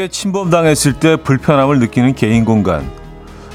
[0.00, 2.90] 타인에게 침범당했을 때 불편함을 느끼는 개인 공간,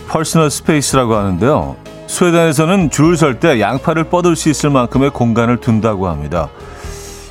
[0.07, 1.75] personal space라고 하는데요.
[2.07, 6.49] 스웨덴에서는 줄을 설 때 양팔을 뻗을 수 있을 만큼의 공간을 둔다고 합니다.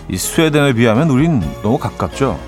[0.09, 2.39] 이 스웨덴에 비하면 우린 너무 가깝죠.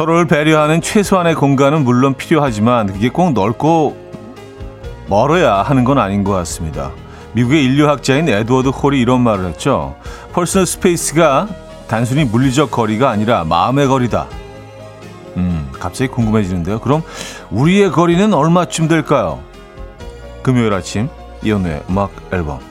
[0.00, 4.12] 서로를 배려하는 최소한의 공간은 물론 필요하지만 그게 꼭 넓고
[5.08, 6.90] 멀어야 하는 건 아닌 것 같습니다.
[7.34, 9.96] 미국의 인류학자인 에드워드 홀이 이런 말을 했죠.
[10.32, 11.48] personal space가
[11.86, 14.26] 단순히 물리적 거리가 아니라 마음의 거리다.
[15.36, 16.80] 음, 갑자기 궁금해지는데요.
[16.80, 17.02] 그럼
[17.50, 19.40] 우리의 거리는 얼마쯤 될까요?
[20.42, 21.10] 금요일 아침
[21.42, 22.69] 이연우의 음악 앨범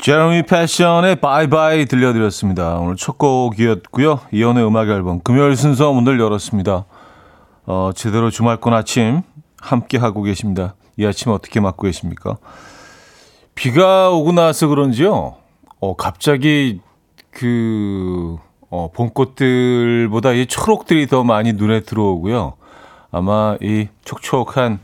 [0.00, 2.78] 제러미 패션의 바이바이 들려드렸습니다.
[2.78, 4.20] 오늘 첫 곡이었고요.
[4.32, 6.86] 이연의 음악 앨범 금요일 순서 문을 열었습니다.
[7.66, 9.20] 어, 제대로 주말권 아침
[9.60, 10.74] 함께 하고 계십니다.
[10.96, 12.38] 이 아침 어떻게 맞고 계십니까?
[13.54, 15.34] 비가 오고 나서 그런지요.
[15.80, 16.80] 어, 갑자기
[17.30, 18.38] 그
[18.70, 22.54] 어, 봄꽃들보다 이 초록들이 더 많이 눈에 들어오고요.
[23.10, 24.80] 아마 이 촉촉한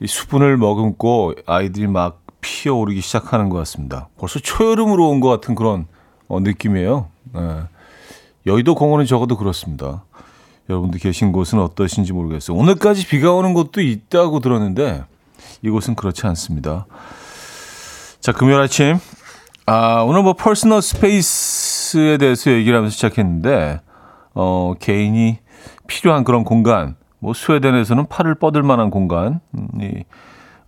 [0.00, 4.08] 이 수분을 머금고 아이들이 막 피어오르기 시작하는 것 같습니다.
[4.18, 5.86] 벌써 초여름으로 온 것 같은 그런
[6.28, 7.08] 어, 느낌이에요.
[7.34, 7.40] 네.
[8.46, 10.04] 여의도 공원은 적어도 그렇습니다.
[10.70, 12.56] 여러분들 계신 곳은 어떠신지 모르겠어요.
[12.56, 15.04] 오늘까지 비가 오는 곳도 있다고 들었는데
[15.62, 16.86] 이곳은 그렇지 않습니다.
[18.20, 18.98] 자, 금요일 아침.
[19.66, 23.80] 아, 오늘 뭐 personal space에 대해서 얘기를 하면서 시작했는데
[24.34, 25.38] 어, 개인이
[25.86, 29.38] 필요한 그런 공간, 뭐 스웨덴에서는 팔을 뻗을 만한 공간이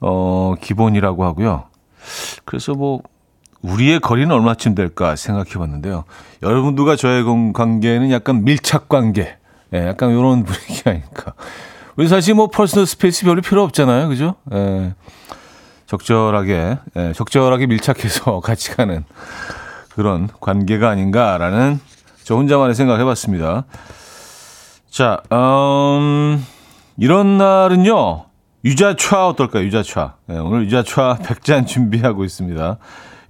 [0.00, 1.64] 어, 기본이라고 하고요.
[2.44, 3.02] 그래서 뭐
[3.62, 6.04] 우리의 거리는 얼마쯤 될까 생각해 봤는데요.
[6.42, 9.36] 여러분들과 저의 관계는 약간 밀착 관계.
[9.74, 11.34] 예, 약간 이런 분위기 아닐까.
[11.96, 14.08] 우리 사실 뭐 personal space 별로 필요 없잖아요.
[14.08, 14.36] 그죠?
[14.52, 14.94] 예.
[15.86, 19.04] 적절하게, 예, 적절하게 밀착해서 같이 가는
[19.94, 21.80] 그런 관계가 아닌가라는
[22.22, 23.64] 저 혼자만의 생각을 해봤습니다.
[24.88, 26.44] 자, 음,
[26.96, 28.24] 이런 날은요,
[28.64, 29.64] 유자차 어떨까요?
[29.64, 30.16] 유자차.
[30.26, 32.76] 네, 오늘 유자차 100잔 준비하고 있습니다.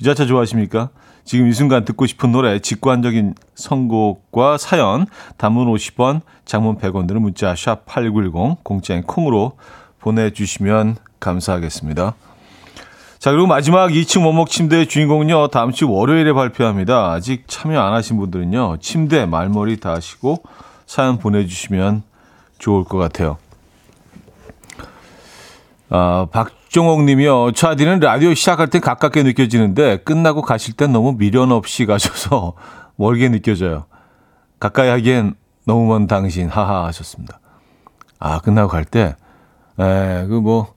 [0.01, 0.91] 유자차 좋아하십니까?
[1.25, 7.55] 지금 이 순간 듣고 싶은 노래, 직관적인 선곡과 사연, 단문 50원, 장문 100원 드는 문자
[7.55, 9.53] 샵 8910, 공짜인 콩으로
[10.01, 12.15] 보내주시면 감사하겠습니다.
[13.21, 17.13] 자, 그리고 마지막 2층 원목 침대의 주인공은요, 다음 주 월요일에 발표합니다.
[17.13, 20.43] 아직 참여 안 하신 분들은요, 침대 말머리 다 하시고
[20.87, 22.03] 사연 보내주시면
[22.59, 23.37] 좋을 것 같아요.
[25.93, 27.51] 아, 박종옥 님이요.
[27.53, 32.55] 차디는 라디오 시작할 때 가깝게 느껴지는데 끝나고 가실 땐 너무 미련 없이 가셔서
[32.95, 33.87] 멀게 느껴져요.
[34.61, 35.35] 가까이 하기엔
[35.67, 37.41] 너무 먼 당신 하하 하셨습니다.
[38.21, 39.17] 아, 끝나고 갈 때,
[39.81, 40.75] 에, 그 뭐,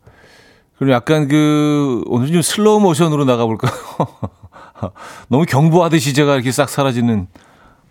[0.78, 3.72] 그럼 약간 그, 오늘 좀 슬로우 모션으로 나가 볼까요?
[5.29, 7.28] 너무 경보하듯이 제가 이렇게 싹 사라지는,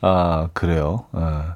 [0.00, 1.04] 아, 그래요.
[1.12, 1.54] 아,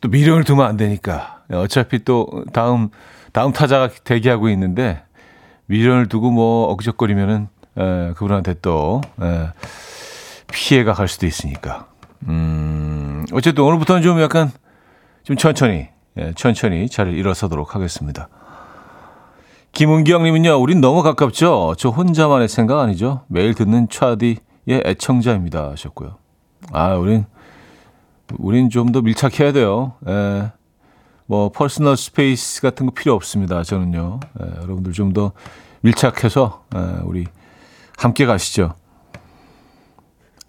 [0.00, 1.38] 또 미련을 두면 안 되니까.
[1.52, 2.90] 어차피 또 다음,
[3.32, 5.02] 다음 타자가 대기하고 있는데
[5.66, 7.48] 미련을 두고 뭐 억적거리면은
[7.78, 9.48] 에, 그분한테 또 에,
[10.52, 11.86] 피해가 갈 수도 있으니까.
[12.28, 14.50] 음, 어쨌든 오늘부터는 좀 약간
[15.22, 15.88] 좀 천천히
[16.18, 18.28] 예, 천천히 자리를 일어서도록 하겠습니다.
[19.72, 21.74] 김은경님은요, 우린 너무 가깝죠.
[21.78, 23.22] 저 혼자만의 생각 아니죠.
[23.28, 26.16] 매일 듣는 차디의 애청자입니다 하셨고요.
[26.72, 27.24] 아, 우린
[28.38, 29.92] 우린 좀 더 밀착해야 돼요.
[30.08, 30.50] 예.
[31.30, 33.62] 뭐 personal space 같은 거 필요 없습니다.
[33.62, 34.18] 저는요.
[34.42, 35.30] 예, 여러분들 좀 더
[35.80, 37.24] 밀착해서 예, 우리
[37.96, 38.74] 함께 가시죠.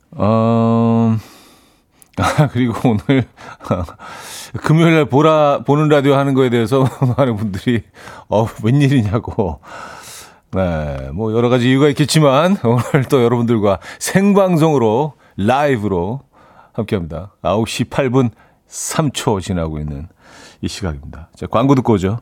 [0.09, 1.15] 어,
[2.17, 3.27] 아, 그리고 오늘
[4.63, 6.83] 금요일에 보라 보는 라디오 하는 거에 대해서
[7.15, 7.83] 많은 분들이
[8.27, 9.59] 어 웬일이냐고.
[10.53, 16.21] 네, 뭐 여러 가지 이유가 있겠지만 오늘 또 여러분들과 생방송으로 라이브로
[16.73, 17.35] 함께합니다.
[17.43, 18.31] 9시 8분
[18.67, 20.07] 3초 지나고 있는
[20.61, 21.29] 이 시각입니다.
[21.35, 22.19] 자, 광고 듣고 오죠.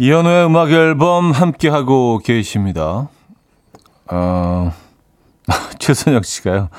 [0.00, 3.10] 이현우의 음악 앨범 함께 하고 계십니다.
[4.10, 4.72] 어,
[5.78, 6.70] 최선영 씨가요.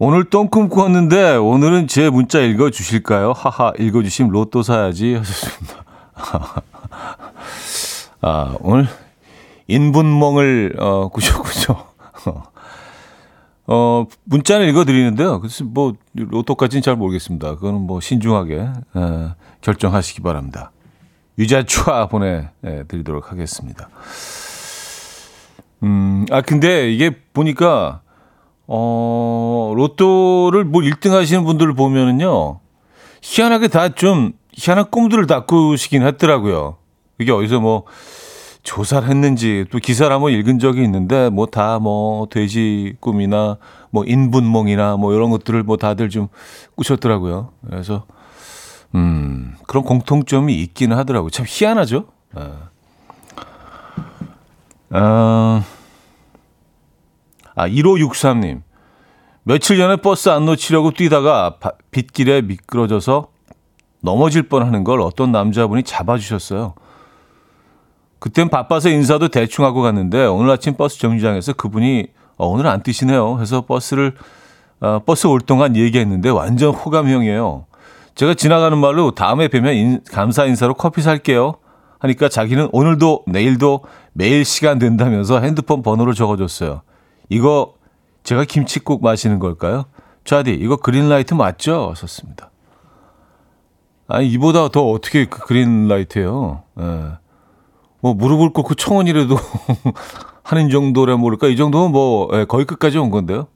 [0.00, 3.30] 오늘 똥꿈 꾸었는데 오늘은 제 문자 읽어 주실까요?
[3.30, 5.84] 하하 읽어 주시면 로또 사야지 하셨습니다.
[8.22, 8.88] 아 오늘
[9.68, 11.84] 인분멍을 어, 꾸셨군요.
[13.68, 15.38] 어 문자는 읽어 드리는데요.
[15.38, 17.54] 그래서 뭐 로또까지는 잘 모르겠습니다.
[17.54, 19.28] 그거는 뭐 신중하게 에,
[19.60, 20.72] 결정하시기 바랍니다.
[21.38, 22.48] 유자추아 보내
[22.88, 23.88] 드리도록 하겠습니다.
[25.82, 28.02] 음, 아, 근데 이게 보니까,
[28.66, 32.60] 어, 로또를 뭐 1등 하시는 분들을 보면은요,
[33.22, 36.76] 희한하게 다 좀, 희한한 꿈들을 다 꾸시긴 했더라고요.
[37.18, 37.84] 이게 어디서 뭐,
[38.62, 43.56] 조사를 했는지, 또 기사를 한번 읽은 적이 있는데, 뭐 다 뭐, 돼지 꿈이나,
[43.90, 46.28] 뭐, 인분몽이나, 뭐, 이런 것들을 뭐 다들 좀
[46.76, 47.50] 꾸셨더라고요.
[47.68, 48.04] 그래서,
[48.94, 51.30] 음, 그런 공통점이 있기는 하더라고요.
[51.30, 52.06] 참 희한하죠?
[52.34, 52.52] 네.
[54.90, 55.64] 아,
[57.54, 58.62] 아 1563님.
[59.44, 63.28] 며칠 전에 버스 안 놓치려고 뛰다가 바, 빗길에 미끄러져서
[64.00, 66.74] 넘어질 뻔하는 걸 어떤 남자분이 잡아주셨어요.
[68.18, 72.06] 그땐 바빠서 인사도 대충 하고 갔는데 오늘 아침 버스 정류장에서 그분이
[72.36, 73.40] 어, 오늘 안 뛰시네요.
[73.40, 74.14] 해서 버스를
[74.80, 77.66] 어, 버스 올 동안 얘기했는데 완전 호감형이에요.
[78.14, 81.54] 제가 지나가는 말로 다음에 뵈면 인, 감사 인사로 커피 살게요.
[81.98, 86.82] 하니까 자기는 오늘도 내일도 매일 시간 된다면서 핸드폰 번호를 적어줬어요.
[87.28, 87.74] 이거
[88.24, 89.84] 제가 김치국 마시는 걸까요?
[90.24, 91.94] 좌디 이거 green light 맞죠?
[91.96, 92.50] 썼습니다.
[94.08, 96.62] 아니 이보다 더 어떻게 그 green light예요?
[96.80, 97.12] 예.
[98.00, 99.36] 뭐 무릎을 꿇고 청원이라도
[100.42, 101.46] 하는 정도라 모를까?
[101.46, 103.46] 이 정도면 뭐 예, 거의 끝까지 온 건데요.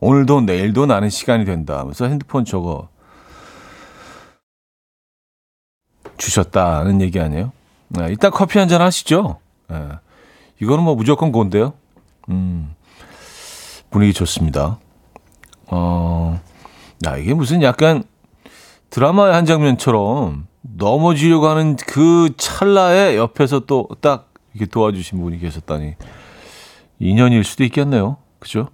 [0.00, 2.88] 오늘도 내일도 나는 시간이 된다 하면서 핸드폰 적어
[6.16, 7.52] 주셨다는 얘기 아니에요?
[7.88, 9.38] 네, 일단 커피 한 잔 하시죠.
[9.68, 9.88] 네,
[10.60, 11.74] 이거는 뭐 무조건 건데요.
[12.28, 12.74] 음,
[13.90, 14.78] 분위기 좋습니다.
[15.66, 16.40] 어,
[17.06, 18.04] 야, 이게 무슨 약간
[18.90, 25.94] 드라마의 한 장면처럼 넘어지려고 하는 그 찰나에 옆에서 또 딱 이렇게 도와주신 분이 계셨다니
[26.98, 28.16] 인연일 수도 있겠네요.
[28.40, 28.68] 그죠?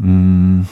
[0.00, 0.66] 음.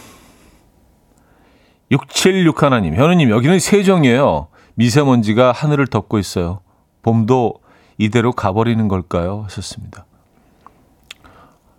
[1.90, 4.48] 676 하나님, 현우님, 여기는 세정이에요.
[4.74, 6.60] 미세먼지가 하늘을 덮고 있어요.
[7.02, 7.54] 봄도
[7.98, 9.42] 이대로 가버리는 걸까요?
[9.44, 10.06] 하셨습니다.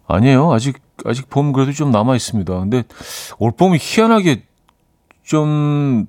[0.08, 0.52] 아니에요.
[0.52, 2.60] 아직, 아직 봄 그래도 좀 남아 있습니다.
[2.60, 2.84] 근데
[3.40, 4.44] 올 봄이 희한하게
[5.24, 6.08] 좀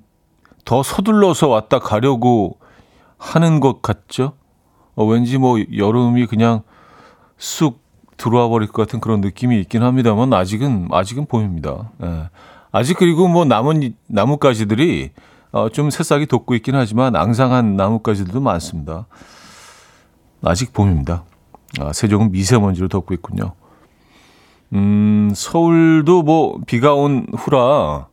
[0.64, 2.58] 더 서둘러서 왔다 가려고
[3.19, 4.35] 하는 것 같죠?
[4.94, 6.62] 어, 왠지 뭐 여름이 그냥
[7.37, 7.81] 쑥
[8.23, 11.91] 들어와 버릴 것 같은 그런 느낌이 있긴 합니다만 아직은 아직은 봄입니다.
[12.05, 12.29] 예.
[12.71, 15.11] 아직 그리고 뭐 남은 나뭇가지들이
[15.51, 19.07] 어, 좀 새싹이 돋고 있긴 하지만 앙상한 나뭇가지들도 많습니다.
[20.45, 21.25] 아직 봄입니다.
[21.81, 23.55] 아, 세종은 미세먼지로 덮고 있군요.
[24.73, 28.07] 음, 서울도 뭐 비가 온 후라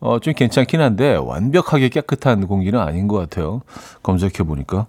[0.00, 3.62] 어, 좀 괜찮긴 한데 완벽하게 깨끗한 공기는 아닌 것 같아요.
[4.02, 4.88] 검색해 보니까.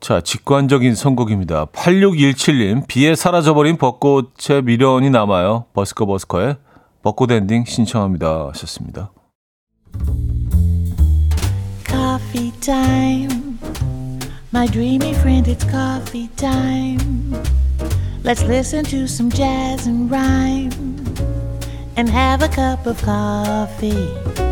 [0.00, 1.66] 자, 직관적인 선곡입니다.
[1.66, 5.66] 8617님, 비에 사라져버린 벚꽃의 미련이 남아요.
[5.74, 6.56] 버스커 버스커의
[7.02, 8.48] 벚꽃 엔딩 신청합니다.
[8.48, 9.12] 하셨습니다.
[11.86, 13.58] Coffee time.
[14.52, 17.34] My dreamy friend, it's coffee time.
[18.24, 20.72] Let's listen to some jazz and rhyme
[21.96, 24.49] and have a cup of coffee.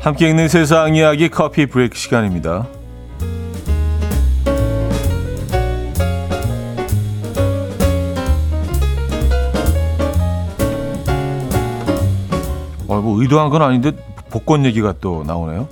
[0.00, 2.66] 함께 있는 세상 이야기 커피 브레이크 시간입니다.
[12.88, 13.92] 어, 뭐 의도한 건 아닌데
[14.30, 15.68] 복권 얘기가 또 나오네요.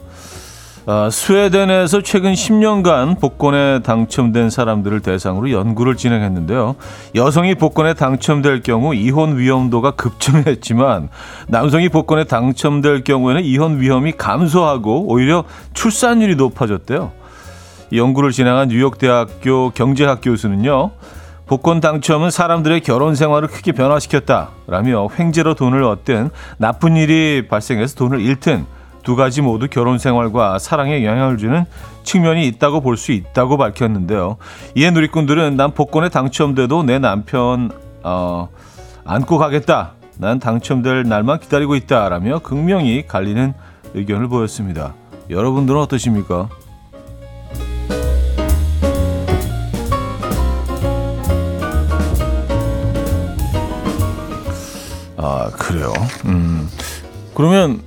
[0.91, 6.77] 아, 스웨덴에서 최근 10년간 복권에 당첨된 사람들을 대상으로 연구를 진행했는데요.
[7.15, 11.11] 여성이 복권에 당첨될 경우 이혼 위험도가 급증했지만
[11.47, 17.13] 남성이 복권에 당첨될 경우에는 이혼 위험이 감소하고 오히려 출산율이 높아졌대요.
[17.93, 20.93] 연구를 진행한 뉴욕대학교 경제학 교수는요.
[21.45, 28.78] 복권 당첨은 사람들의 결혼 생활을 크게 변화시켰다라며 횡재로 돈을 얻든 나쁜 일이 발생해서 돈을 잃든
[29.09, 31.65] 두 가지 모두 결혼 생활과 사랑에 영향을 주는
[32.03, 34.37] 측면이 있다고 볼 수 있다고 밝혔는데요.
[34.75, 37.71] 이에 누리꾼들은 난 복권에 당첨돼도 내 남편
[38.03, 38.51] 어,
[39.07, 39.93] 안고 가겠다.
[40.19, 43.55] 난 당첨될 날만 기다리고 있다라며 극명히 갈리는
[43.95, 44.93] 의견을 보였습니다.
[45.31, 46.51] 여러분들은 어떠십니까?
[55.17, 55.93] 아 그래요.
[56.27, 56.69] 음
[57.35, 57.81] 그러면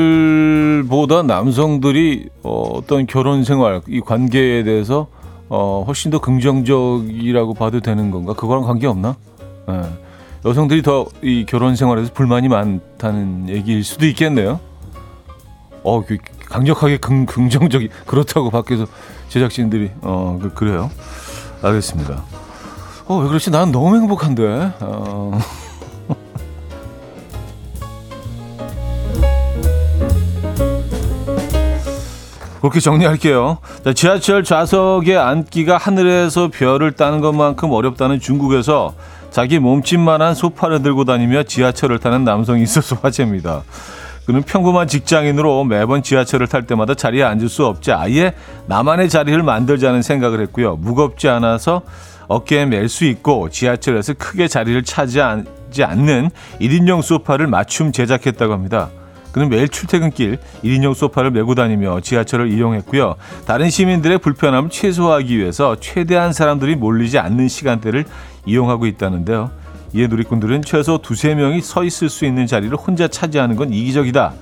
[0.00, 5.06] 여성들보다 남성들이 어, 어떤 결혼 생활, 이 관계에 대해서
[5.48, 8.34] 어, 훨씬 더 긍정적이라고 봐도 되는 건가?
[8.34, 9.16] 그거랑 관계 없나?
[9.68, 9.82] 예.
[10.44, 14.58] 여성들이 더 이 결혼 생활에서 불만이 많다는 얘기일 수도 있겠네요.
[15.82, 16.16] 어, 그
[16.46, 18.86] 강력하게 긍, 긍정적이 그렇다고 밖에서
[19.28, 20.90] 제작진들이 어 그, 그래요.
[21.62, 22.22] 알겠습니다.
[23.06, 23.50] 어, 왜 그렇지?
[23.50, 24.72] 난 너무 행복한데.
[24.80, 25.38] 어.
[32.60, 33.58] 그렇게 정리할게요.
[33.84, 38.94] 자, 지하철 좌석에 앉기가 하늘에서 별을 따는 것만큼 어렵다는 중국에서
[39.30, 43.62] 자기 몸집만한 소파를 들고 다니며 지하철을 타는 남성이 있어서 화제입니다.
[44.26, 48.34] 그는 평범한 직장인으로 매번 지하철을 탈 때마다 자리에 앉을 수 없지 아예
[48.66, 50.76] 나만의 자리를 만들자는 생각을 했고요.
[50.76, 51.82] 무겁지 않아서
[52.28, 58.90] 어깨에 멜 수 있고 지하철에서 크게 자리를 차지하지 않는 1인용 소파를 맞춤 제작했다고 합니다.
[59.32, 63.14] 그는 매일 출퇴근길 1인용 소파를 메고 다니며 지하철을 이용했고요.
[63.46, 68.04] 다른 시민들의 불편함을 최소화하기 위해서 최대한 사람들이 몰리지 않는 시간대를
[68.46, 69.50] 이용하고 있다는데요.
[69.92, 74.32] 이에 누리꾼들은 최소 두세 명이 서 있을 수 있는 자리를 혼자 차지하는 건 이기적이다.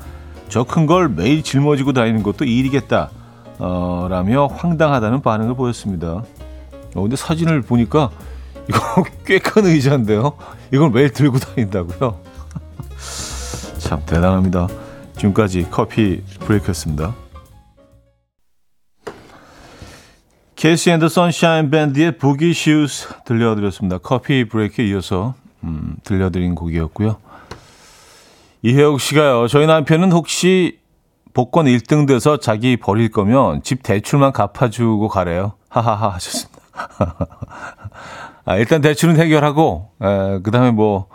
[0.48, 3.10] 저 큰 걸 매일 짊어지고 다니는 것도 일이겠다.
[3.58, 6.22] 어, 라며 황당하다는 반응을 보였습니다.
[6.94, 8.10] 어, 근데 사진을 보니까
[8.68, 10.32] 이거 꽤 큰 의자인데요.
[10.72, 12.16] 이걸 매일 들고 다닌다고요?
[13.78, 14.68] 참 대단합니다.
[15.16, 17.14] 지금까지 coffee break였습니다.
[20.56, 23.98] KC and the Sunshine Band의 Boogie Shoes 들려드렸습니다.
[23.98, 27.16] coffee break에 이어서 음, 들려드린 곡이었고요.
[28.62, 29.46] 이혜옥 씨가요.
[29.46, 30.80] 저희 남편은 혹시
[31.32, 35.52] 복권 1등 돼서 자기 버릴 거면 집 대출만 갚아주고 가래요.
[35.68, 36.58] 하하하 하셨습니다.
[38.44, 41.06] 아, 일단 대출은 해결하고 에, 그다음에 뭐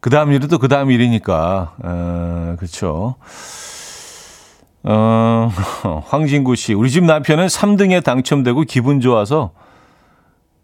[0.00, 3.16] 그 다음 일은 또 그 다음 일이니까 에, 그렇죠.
[4.84, 5.50] 어,
[6.06, 9.50] 황진구 씨, 우리 집 남편은 3등에 당첨되고 기분 좋아서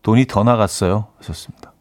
[0.03, 1.07] 돈이 더 나갔어요.
[1.19, 1.73] 하셨습니다.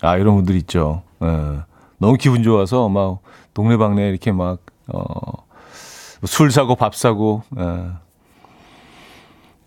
[0.00, 1.02] 아, 이런 분들 있죠.
[1.22, 1.60] 예,
[1.98, 3.20] 너무 기분 좋아서 막
[3.54, 4.58] 동네방네 이렇게 막,
[4.92, 5.02] 어,
[6.24, 7.86] 술 사고 밥 사고, 예,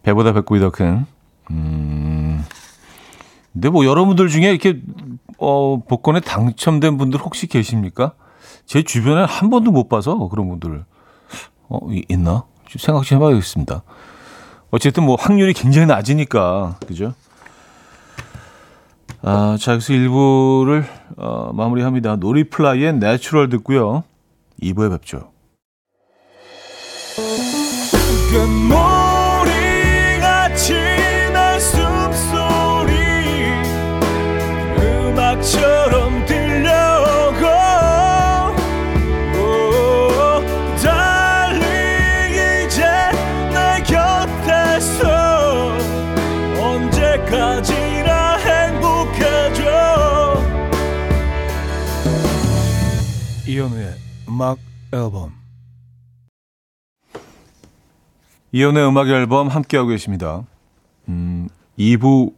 [0.04, 1.06] 배보다 배꼽이 더 큰.
[1.52, 2.44] 음,
[3.54, 4.82] 근데 뭐 여러분들 중에 이렇게,
[5.38, 8.13] 어, 복권에 당첨된 분들 혹시 계십니까?
[8.65, 10.86] 제 주변에 한 번도 못 봐서 그런 분들을.
[11.70, 11.79] 어,
[12.10, 12.44] 있나?
[12.77, 13.84] 생각 좀 해봐야겠습니다.
[14.72, 17.13] 어쨌든 뭐 확률이 굉장히 낮으니까, 그죠?
[19.22, 20.86] 아, 자, 여기서 1부를
[21.17, 22.17] 어, 마무리합니다.
[22.17, 24.03] 노리플라이의 Natural 듣고요.
[24.62, 25.32] 2부에 뵙죠.
[54.38, 54.60] 음악
[54.94, 55.34] 앨범.
[58.51, 60.44] 이현우의 음악 앨범 함께하고 계십니다.
[61.10, 62.34] 음, 2부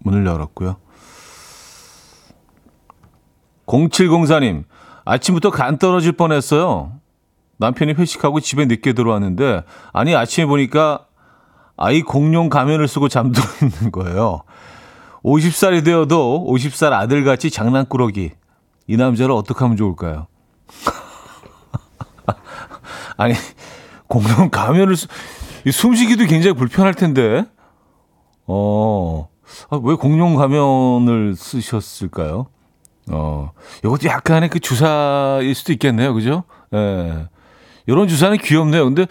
[0.00, 0.76] 문을 열었고요.
[3.64, 4.64] 0704님,
[5.06, 6.92] 아침부터 간 떨어질 뻔했어요.
[7.56, 9.62] 남편이 회식하고 집에 늦게 들어왔는데,
[9.94, 11.06] 아니, 아침에 보니까
[11.78, 14.42] 아이 공룡 가면을 쓰고 잠들어 있는 거예요.
[15.22, 18.32] 50살이 되어도 50살 아들같이 장난꾸러기.
[18.86, 20.26] 이 남자를 어떻게 하면 좋을까요?
[23.18, 23.34] 아니,
[24.06, 25.08] 공룡 가면을, 쓰,
[25.70, 27.44] 숨쉬기도 굉장히 불편할 텐데,
[28.46, 29.28] 어,
[29.68, 32.46] 아, 왜 공룡 가면을 쓰셨을까요?
[33.10, 33.50] 어,
[33.84, 36.14] 이것도 약간의 그 주사일 수도 있겠네요.
[36.14, 36.44] 그죠?
[36.72, 37.28] 예.
[37.86, 38.84] 이런 주사는 귀엽네요.
[38.84, 39.06] 근데,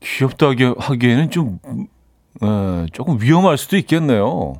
[0.00, 0.48] 귀엽다
[0.78, 1.58] 하기에는 좀,
[2.42, 4.54] 예, 조금 위험할 수도 있겠네요.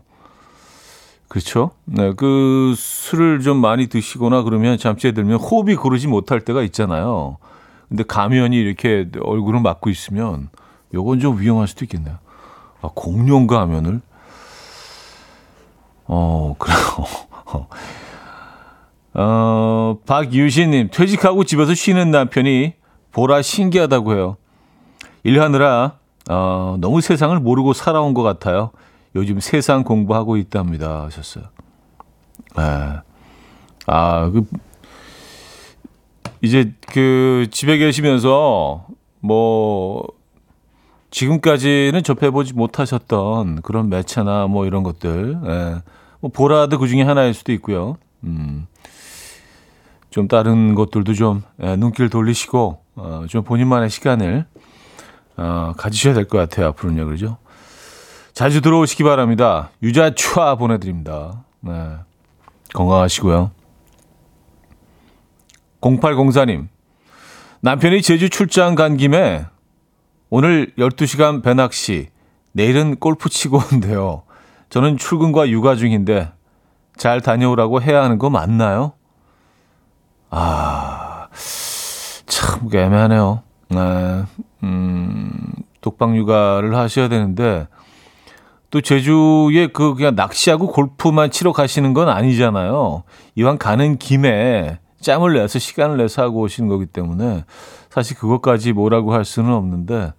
[1.28, 1.72] 그렇죠?
[1.84, 7.38] 네, 그 술을 좀 많이 드시거나 그러면 잠시에 들면 호흡이 고르지 못할 때가 있잖아요.
[7.88, 10.48] 근데 가면이 이렇게 얼굴을 막고 있으면
[10.94, 12.18] 요건 좀 위험할 수도 있겠네요.
[12.82, 14.00] 아, 공룡 가면을
[16.06, 16.78] 어, 그래요.
[19.14, 22.74] 어, 박유신님, 퇴직하고 집에서 쉬는 남편이
[23.12, 24.36] 보라 신기하다고 해요.
[25.24, 25.94] 일하느라,
[26.28, 28.70] 어, 너무 세상을 모르고 살아온 것 같아요.
[29.14, 31.04] 요즘 세상 공부하고 있답니다.
[31.04, 31.44] 하셨어요.
[32.56, 32.62] 네.
[33.86, 34.44] 아, 그,
[36.42, 38.86] 이제 그 집에 계시면서
[39.20, 40.06] 뭐,
[41.10, 45.76] 지금까지는 접해보지 못하셨던 그런 매체나 뭐 이런 것들, 예.
[46.20, 47.96] 뭐 보라도 그 중에 하나일 수도 있고요.
[48.24, 48.66] 음.
[50.10, 54.46] 좀 다른 것들도 좀 예, 눈길 돌리시고 어, 좀 본인만의 시간을
[55.36, 56.68] 어, 가지셔야 될 것 같아요.
[56.68, 57.36] 앞으로는요, 그러죠?
[58.32, 59.70] 자주 들어오시기 바랍니다.
[59.82, 61.44] 유자추아 보내드립니다.
[61.60, 61.96] 네.
[62.74, 63.50] 건강하시고요.
[65.80, 66.68] 0804님,
[67.60, 69.46] 남편이 제주 출장 간 김에
[70.30, 72.08] 오늘 12시간 배낚시,
[72.52, 74.22] 내일은 골프 치고 온대요.
[74.70, 76.32] 저는 출근과 육아 중인데
[76.96, 78.92] 잘 다녀오라고 해야 하는 거 맞나요?
[80.30, 81.28] 아,
[82.26, 83.42] 참 애매하네요.
[83.68, 84.24] 네,
[84.62, 85.32] 음,
[85.80, 87.68] 독방 육아를 하셔야 되는데
[88.70, 93.04] 또 제주에 그 그냥 낚시하고 골프만 치러 가시는 건 아니잖아요.
[93.36, 97.44] 이왕 가는 김에 짬을 내서 시간을 내서 하고 오시는 거기 때문에
[97.90, 100.12] 사실 그것까지 뭐라고 할 수는 없는데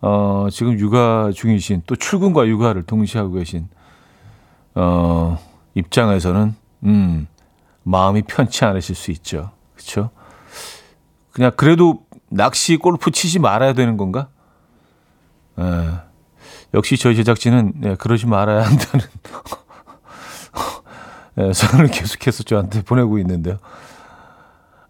[0.00, 3.68] 어, 지금 육아 중이신 또 출근과 육아를 동시에 하고 계신
[4.74, 5.38] 어,
[5.74, 7.26] 입장에서는 음,
[7.82, 9.50] 마음이 편치 않으실 수 있죠.
[9.74, 10.10] 그렇죠?
[11.32, 14.28] 그냥 그래도 낚시 골프 치지 말아야 되는 건가?
[15.58, 15.62] 에,
[16.74, 19.06] 역시 저희 제작진은 예, 그러지 말아야 한다는
[21.40, 23.58] 예, 선을 계속해서 저한테 보내고 있는데요.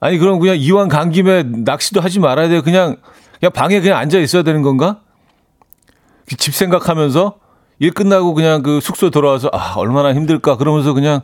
[0.00, 2.62] 아니 그럼 그냥 이왕 간 김에 낚시도 하지 말아야 돼요.
[2.62, 2.96] 그냥
[3.38, 5.00] 그냥 방에 그냥 앉아 있어야 되는 건가?
[6.28, 7.38] 그집 생각하면서
[7.80, 11.20] 일 끝나고 그냥 그 숙소 돌아와서 아 얼마나 힘들까 그러면서 그냥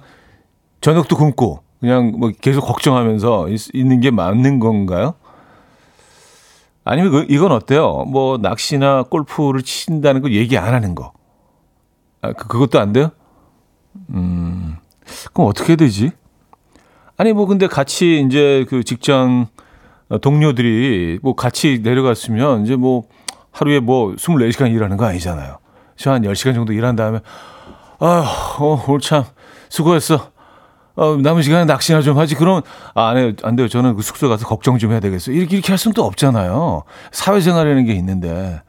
[0.80, 5.14] 저녁도 굶고 그냥 뭐 계속 걱정하면서 있, 있는 게 맞는 건가요?
[6.84, 8.04] 아니면 그, 이건 어때요?
[8.06, 11.12] 뭐 낚시나 골프를 친다는 걸 얘기 안 하는 거.
[12.22, 13.10] 아, 그, 그것도 안 돼요?
[14.10, 14.76] 음,
[15.32, 16.10] 그럼 어떻게 되지?
[17.16, 19.46] 아니 뭐 근데 같이 이제 그 직장
[20.20, 23.04] 동료들이 뭐 같이 내려갔으면 이제 뭐
[23.50, 25.58] 하루에 뭐 24시간 일하는 거 아니잖아요.
[25.96, 27.20] 저한 10시간 정도 일한 다음에
[27.98, 29.24] 아, 어, 오늘 참
[29.68, 30.30] 수고했어.
[30.96, 32.34] 어, 남은 시간에 낚시나 좀 하지.
[32.34, 32.62] 그럼,
[32.94, 33.32] 아, 안 해요.
[33.42, 33.68] 안 돼요.
[33.68, 35.36] 저는 그 숙소 가서 걱정 좀 해야 되겠어요.
[35.36, 36.84] 이렇게, 이렇게 할 수는 또 없잖아요.
[37.12, 38.62] 사회생활이라는 게 있는데.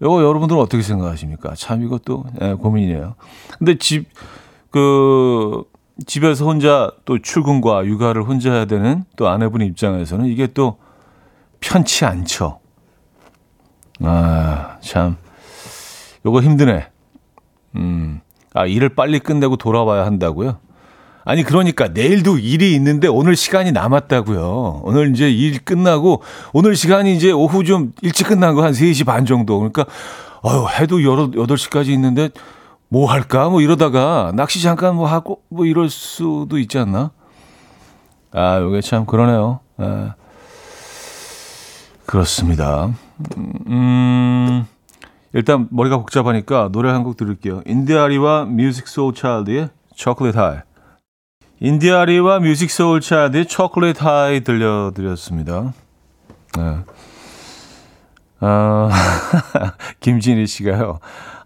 [0.00, 1.52] 이거 여러분들은 어떻게 생각하십니까?
[1.56, 3.16] 참 이것도 예, 고민이에요.
[3.58, 4.08] 근데 집,
[4.70, 5.64] 그,
[6.06, 10.78] 집에서 혼자 또 출근과 육아를 혼자 해야 되는 또 아내분 입장에서는 이게 또
[11.60, 12.58] 편치 않죠.
[14.02, 15.16] 아, 참.
[16.24, 16.86] 요거 힘드네.
[17.76, 18.20] 음.
[18.54, 20.58] 아, 일을 빨리 끝내고 돌아와야 한다고요?
[21.24, 24.80] 아니, 그러니까 내일도 일이 있는데 오늘 시간이 남았다고요.
[24.84, 26.22] 오늘 이제 일 끝나고
[26.54, 29.58] 오늘 시간이 이제 오후 좀 일찍 끝난 거 한 3시 반 정도.
[29.58, 29.84] 그러니까,
[30.42, 32.30] 아유, 해도 8시까지 있는데
[32.92, 33.48] 뭐 할까?
[33.48, 37.12] 뭐 이러다가 낚시 잠깐 뭐 하고 뭐 이럴 수도 있지 않나?
[38.32, 39.60] 아, 요게 참 그러네요.
[39.78, 40.14] 아,
[42.04, 42.90] 그렇습니다.
[43.68, 44.66] 음,
[45.32, 47.62] 일단 머리가 복잡하니까 노래 한 곡 들을게요.
[47.66, 50.58] India.Arie와 Musiq Soulchild의 Chocolate High.
[51.60, 55.72] India.Arie와 Musiq Soulchild의 Chocolate High 들려드렸습니다.
[56.56, 56.78] 네.
[58.40, 58.90] 아,
[60.00, 60.98] 김진희 씨가요.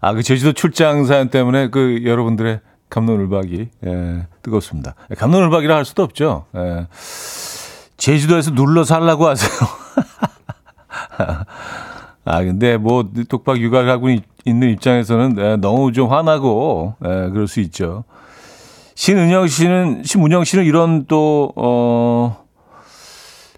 [0.05, 2.59] 아, 그 제주도 출장 사연 때문에 그 여러분들의
[2.91, 4.93] 감론을박이 예, 뜨겁습니다.
[5.17, 6.45] 감론을박이라 할 수도 없죠.
[6.55, 6.85] 예.
[7.97, 9.49] 제주도에서 눌러 살라고 하세요.
[12.23, 14.09] 아, 근데 뭐 독박 육아를 하고
[14.45, 18.03] 있는 입장에서는 예, 너무 좀 화나고 예, 그럴 수 있죠.
[18.93, 22.45] 신은영 씨는 신문영 씨는 이런 또 어.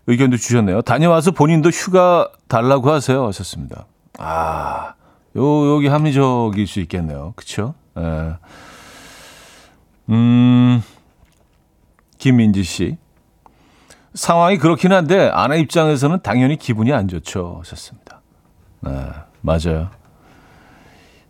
[0.10, 0.82] 의견도 주셨네요.
[0.84, 3.28] 다녀와서 본인도 휴가 달라고 하세요.
[3.28, 3.86] 하셨습니다.
[4.18, 4.94] 아,
[5.38, 7.34] 요, 여기 합리적일 수 있겠네요.
[7.36, 7.74] 그쵸?
[7.98, 8.36] 예.
[10.10, 10.84] 음,
[12.18, 12.98] 김민지 씨.
[14.14, 17.58] 상황이 그렇긴 한데, 아내 입장에서는 당연히 기분이 안 좋죠.
[17.60, 18.22] 하셨습니다.
[18.82, 18.92] 네,
[19.42, 19.90] 맞아요.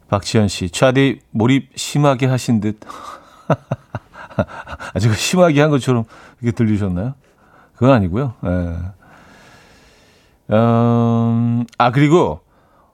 [0.07, 0.69] 박지현 씨.
[0.69, 2.79] 차디 몰입 심하게 하신 듯.
[4.93, 6.05] 아주 심하게 한 것처럼
[6.41, 7.15] 이렇게 들리셨나요?
[7.73, 8.33] 그건 아니고요.
[8.45, 8.77] 예.
[10.55, 12.39] 음, 아, 그리고,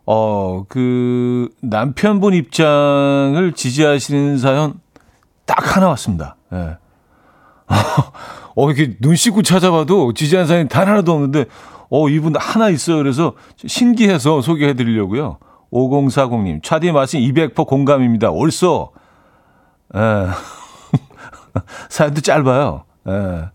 [0.06, 4.80] 어, 그, 남편분 입장을 지지하시는 사연
[5.46, 6.36] 딱 하나 왔습니다.
[6.52, 6.78] 예.
[8.56, 11.46] 어, 이렇게 눈 씻고 찾아봐도 지지하는 사연이 단 하나도 없는데,
[11.90, 12.98] 어, 이분 하나 있어요.
[12.98, 13.34] 그래서
[13.66, 15.38] 신기해서 소개해 드리려고요.
[15.72, 18.30] 5040님, 차디의 말씀 200% 공감입니다.
[18.30, 18.92] 옳소.
[19.96, 20.28] 예.
[21.90, 22.84] 사연도 짧아요.
[23.08, 23.50] 예.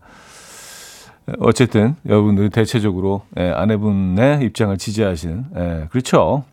[1.39, 6.43] 어쨌든 여러분들이 대체적으로 예, 아내분의 입장을 지지하시는 예, 그렇죠.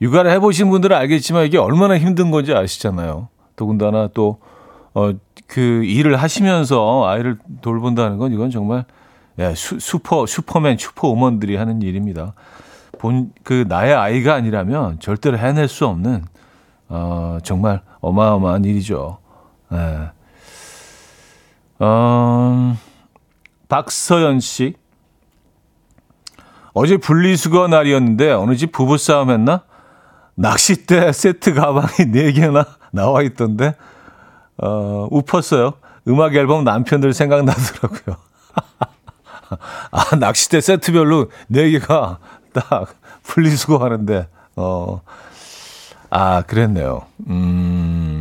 [0.00, 3.28] 육아를 해보신 분들은 알겠지만 이게 얼마나 힘든 건지 아시잖아요.
[3.56, 4.38] 더군다나 또
[4.94, 5.12] 어,
[5.46, 8.84] 그 일을 하시면서 아이를 돌본다는 건 이건 정말
[9.38, 12.34] 예, 수, 슈퍼 슈퍼맨 슈퍼우먼들이 하는 일입니다.
[12.98, 16.24] 본 그 나의 아이가 아니라면 절대로 해낼 수 없는
[16.88, 19.18] 어, 정말 어마어마한 일이죠.
[19.72, 20.10] 예.
[21.78, 22.76] 어,
[23.72, 24.74] 박서연 씨.
[26.74, 29.62] 어제 분리수거 날이었는데 어느 집 부부싸움 했나?
[30.34, 33.74] 낚싯대 세트 가방이 4개나 나와 있던데,
[34.58, 35.72] 어, 웃었어요.
[36.06, 38.16] 음악 앨범 남편들 생각나더라고요.
[39.90, 42.18] 아, 낚싯대 세트별로 4개가
[42.52, 45.00] 딱 분리수거 하는데, 어,
[46.10, 47.06] 아, 그랬네요.
[47.28, 48.11] 음,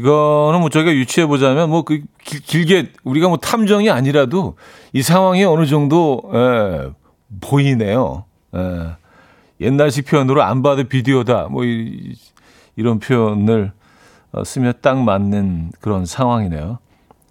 [0.00, 1.84] 이거는 뭐 저희가 유추해 보자면 뭐
[2.30, 4.56] 그 길게 우리가 뭐 탐정이 아니라도
[4.92, 6.90] 이 상황이 어느 정도, 예,
[7.40, 8.24] 보이네요.
[8.54, 8.96] 예.
[9.60, 11.48] 옛날식 표현으로 안 봐도 비디오다.
[11.50, 12.14] 뭐 이,
[12.76, 13.72] 이런 표현을
[14.32, 16.78] 어, 쓰면 딱 맞는 그런 상황이네요.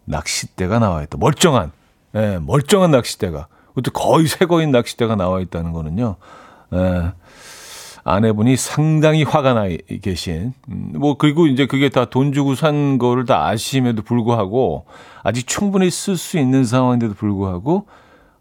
[0.05, 1.17] 낚싯대가 나와 있다.
[1.17, 1.71] 멀쩡한,
[2.15, 3.47] 예, 멀쩡한 낚싯대가.
[3.69, 6.15] 그것도 거의 새거인 낚싯대가 나와 있다는 거는요.
[6.73, 7.11] 예,
[8.09, 9.65] 아내분이 상당히 화가 나
[10.01, 10.53] 계신.
[10.69, 14.85] 음, 뭐 그리고 이제 그게 다 돈 주고 산 거를 다 아심에도 불구하고
[15.23, 17.85] 아직 충분히 쓸 수 있는 상황인데도 불구하고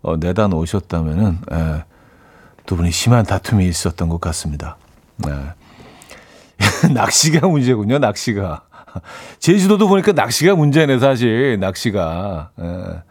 [0.03, 1.85] 어, 내다 놓으셨다면은 예,
[2.67, 4.77] 두 분이 심한 다툼이 있었던 것 같습니다.
[5.17, 5.31] 네.
[6.95, 8.63] 낚시가 문제군요, 낚시가.
[9.39, 11.59] 제주도도 보니까 낚시가 문제네, 사실.
[11.61, 12.51] 낚시가.
[12.61, 13.03] 예.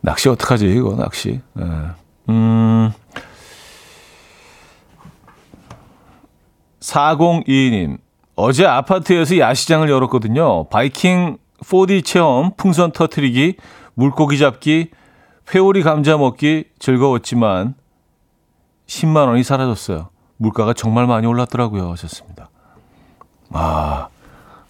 [0.00, 1.40] 낚시 어떡하지, 이거, 낚시.
[1.58, 1.62] 예.
[2.28, 2.92] 음.
[6.80, 7.98] 4022님.
[8.36, 10.68] 어제 아파트에서 야시장을 열었거든요.
[10.68, 13.56] 바이킹 4D 체험, 풍선 터트리기,
[13.94, 14.90] 물고기 잡기,
[15.54, 17.74] 회오리 감자 먹기 즐거웠지만
[18.86, 20.08] 10만 원이 사라졌어요.
[20.36, 21.90] 물가가 정말 많이 올랐더라고요.
[21.92, 22.48] 하셨습니다.
[23.50, 24.08] 아,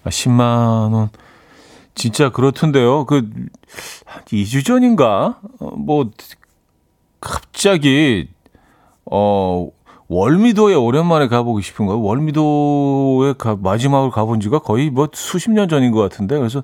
[0.05, 1.11] 10만 원.
[1.95, 3.05] 진짜 그렇던데요.
[3.05, 3.31] 그,
[4.05, 5.39] 한 2주 전인가?
[5.61, 6.11] 어, 뭐,
[7.21, 8.29] 갑자기,
[9.05, 9.69] 어,
[10.11, 12.03] 월미도에 오랜만에 가보고 싶은 거예요.
[12.03, 16.37] 월미도에 가, 마지막으로 가본 지가 거의 뭐 수십 년 전인 것 같은데.
[16.37, 16.63] 그래서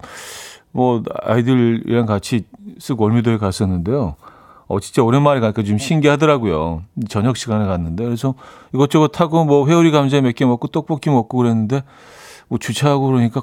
[0.72, 2.44] 뭐 아이들이랑 같이
[2.80, 4.16] 쓱 월미도에 갔었는데요.
[4.66, 6.82] 어, 진짜 오랜만에 가니까 좀 신기하더라고요.
[7.08, 8.02] 저녁 시간에 갔는데.
[8.04, 8.34] 그래서
[8.74, 11.84] 이것저것 타고 뭐 회오리 감자 몇 개 먹고 떡볶이 먹고 그랬는데
[12.48, 13.42] 뭐 주차하고 그러니까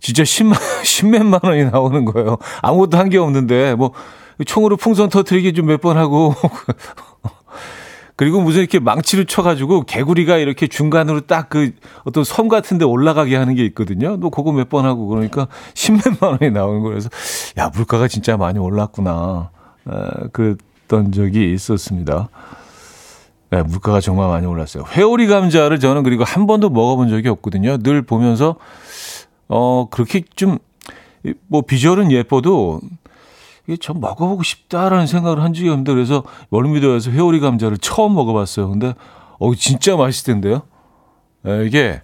[0.00, 2.38] 진짜 10만, 10몇만 원이 나오는 거예요.
[2.62, 3.90] 아무것도 한 게 없는데 뭐
[4.46, 6.34] 총으로 풍선 터트리기 좀 몇 번 하고
[8.16, 11.72] 그리고 무슨 이렇게 망치를 쳐가지고 개구리가 이렇게 중간으로 딱 그
[12.04, 14.16] 어떤 섬 같은 데 올라가게 하는 게 있거든요.
[14.16, 16.82] 너 그거 몇 번 하고 그러니까 10몇만 원이 나오는.
[16.82, 17.08] 그래서
[17.58, 19.50] 야, 물가가 진짜 많이 올랐구나.
[19.88, 22.28] 에, 그랬던 적이 있었습니다.
[23.50, 24.84] 네, 물가가 정말 많이 올랐어요.
[24.90, 27.78] 회오리 감자를 저는 그리고 한 번도 먹어본 적이 없거든요.
[27.78, 28.56] 늘 보면서,
[29.48, 30.58] 어, 그렇게 좀,
[31.46, 32.80] 뭐, visual은 예뻐도,
[33.66, 38.68] 이게 좀 먹어보고 싶다라는 생각을 한 적이 없는데, 그래서 월미도에서 회오리 감자를 처음 먹어봤어요.
[38.68, 38.94] 근데,
[39.38, 40.62] 어, 진짜 맛있던데요?
[41.42, 42.02] 네, 이게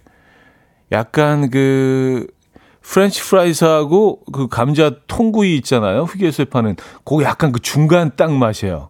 [0.91, 2.27] 약간 그,
[2.81, 6.03] french fries하고 그 감자 통구이 있잖아요.
[6.03, 6.75] 휴게소에 파는.
[7.05, 8.89] 그거 약간 그 중간 딱 맛이에요.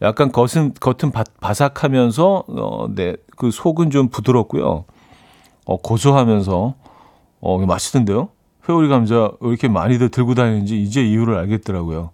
[0.00, 4.84] 약간 겉은, 겉은 바, 바삭하면서, 어, 네, 그 속은 좀 부드럽고요.
[5.64, 6.74] 어, 고소하면서,
[7.40, 8.28] 어, 맛있던데요?
[8.68, 12.10] 회오리 감자 왜 이렇게 많이들 들고 다니는지 이제 이유를 알겠더라고요.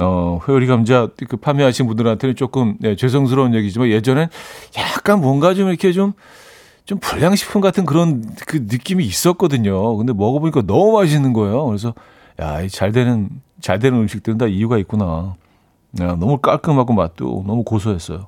[0.00, 4.28] 어, 회오리 감자 그 판매하신 분들한테는 조금 네, 죄송스러운 얘기지만 예전엔
[4.76, 6.14] 약간 뭔가 좀 이렇게 좀,
[6.84, 9.96] 좀 불량식품 같은 그런 그 느낌이 있었거든요.
[9.96, 11.64] 근데 먹어보니까 너무 맛있는 거예요.
[11.66, 11.94] 그래서
[12.40, 13.28] 야, 잘 되는,
[13.60, 15.36] 잘 되는 음식들은 다 이유가 있구나.
[16.00, 18.26] 야, 너무 깔끔하고 맛도 너무 고소했어요.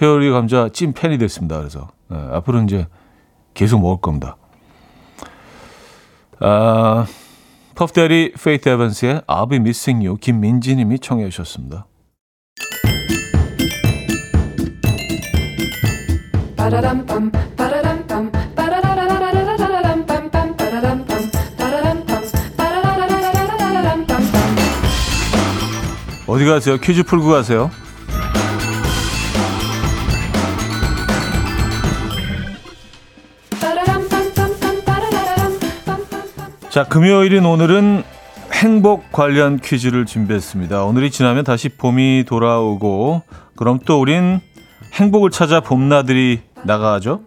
[0.00, 1.58] 회오리 감자 찐 팬이 됐습니다.
[1.58, 2.86] 그래서 네, 앞으로 이제
[3.54, 4.36] 계속 먹을 겁니다.
[6.40, 7.06] 아,
[7.74, 11.86] Puff Daddy Faith Evans의 I'll Be Missing You 김민지님이 청해 주셨습니다.
[26.26, 26.78] 어디 가세요?
[26.78, 27.70] 퀴즈 풀고 가세요.
[36.74, 38.02] 자, 금요일인 오늘은
[38.52, 40.82] 행복 관련 퀴즈를 준비했습니다.
[40.82, 43.22] 오늘이 지나면 다시 봄이 돌아오고
[43.54, 44.40] 그럼 또 우린
[44.94, 47.20] 행복을 찾아 봄나들이 나가죠.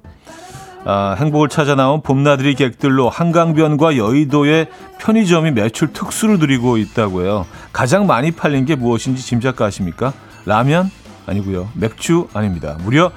[0.83, 4.67] 아, 행복을 찾아 나온 봄나들이 객들로 한강변과 여의도의
[4.99, 7.45] 편의점이 매출 특수를 누리고 있다고요.
[7.71, 10.11] 가장 많이 팔린 게 무엇인지 짐작 가십니까?
[10.45, 10.91] 라면
[11.25, 11.69] 아니고요.
[11.73, 12.77] 맥주 아닙니다.
[12.83, 13.13] 무려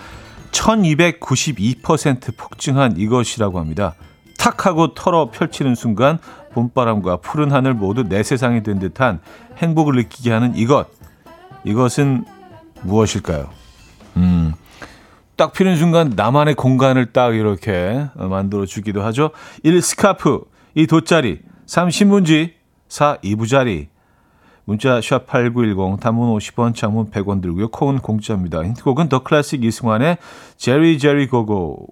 [0.53, 3.97] 1292% 폭증한 이것이라고 합니다.
[4.41, 6.19] 탁 하고 털어 펼치는 순간
[6.55, 9.21] 봄바람과 푸른 하늘 모두 내 세상이 된 듯한
[9.59, 10.89] 행복을 느끼게 하는 이것.
[11.65, 12.25] 이것은
[12.83, 13.51] 무엇일까요?
[14.17, 14.55] 음,
[15.37, 19.31] 딱 피는 순간 나만의 공간을 딱 이렇게 만들어 주기도 하죠.
[19.63, 19.83] 1.
[19.83, 20.41] 스카프,
[20.75, 20.87] 2.
[20.87, 21.91] 돗자리, 3.
[21.91, 22.55] 신문지,
[22.89, 23.19] 4.
[23.21, 23.89] 이부자리.
[24.65, 27.69] 문자 샵 8910 단문 50원 장문 100원 들고요.
[27.69, 28.63] 콩은 공짜입니다.
[28.63, 30.17] 힌트곡은 더 클래식 이승환의
[30.57, 31.89] 제리 제리 고고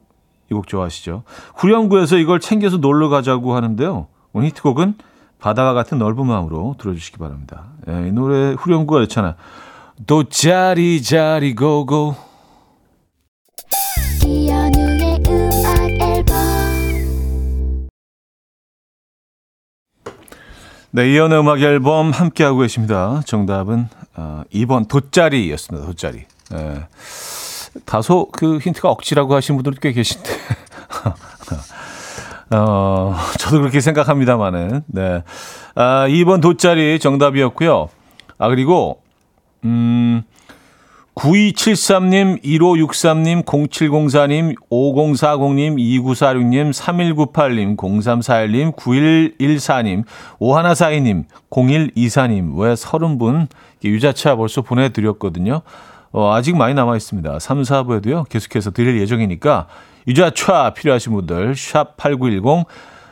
[0.51, 1.25] 이 곡 좋아하시죠?
[1.57, 4.07] 후렴구에서 이걸 챙겨서 놀러 가자고 하는데요.
[4.33, 4.95] 오늘 히트곡은
[5.39, 7.65] 바다와 같은 넓은 마음으로 들어주시기 바랍니다.
[7.89, 9.35] 예, 이 노래 후렴구가 있잖아요.
[10.07, 12.15] 도 자리 자리 고고
[14.25, 17.89] 이현우의 음악 앨범
[20.91, 23.21] 네, 이연의 음악 앨범 함께하고 계십니다.
[23.27, 25.87] 정답은 어, 2번 돗자리였습니다.
[25.87, 26.25] 돗자리.
[26.55, 26.87] 예.
[27.85, 30.31] 다소 그 힌트가 억지라고 하신 분들도 꽤 계신데.
[32.57, 34.83] 어, 저도 그렇게 생각합니다만은.
[34.87, 35.23] 네.
[35.75, 37.91] 아, 2번 돗자리 정답이었고요.
[38.39, 39.03] 아, 그리고,
[39.65, 40.23] 음,
[41.19, 50.05] 9273님, 1563님, 0704님, 5040님, 2946님, 3198님, 0341님, 9114님,
[50.39, 53.49] 5142님, 0124님, 왜 30분
[53.85, 55.63] 유자차 벌써 보내드렸거든요.
[56.13, 57.39] 어, 아직 많이 남아 있습니다.
[57.39, 58.29] 3, 4부에도요.
[58.29, 59.67] 계속해서 드릴 예정이니까
[60.07, 62.67] 유자차 필요하신 분들 샵 8910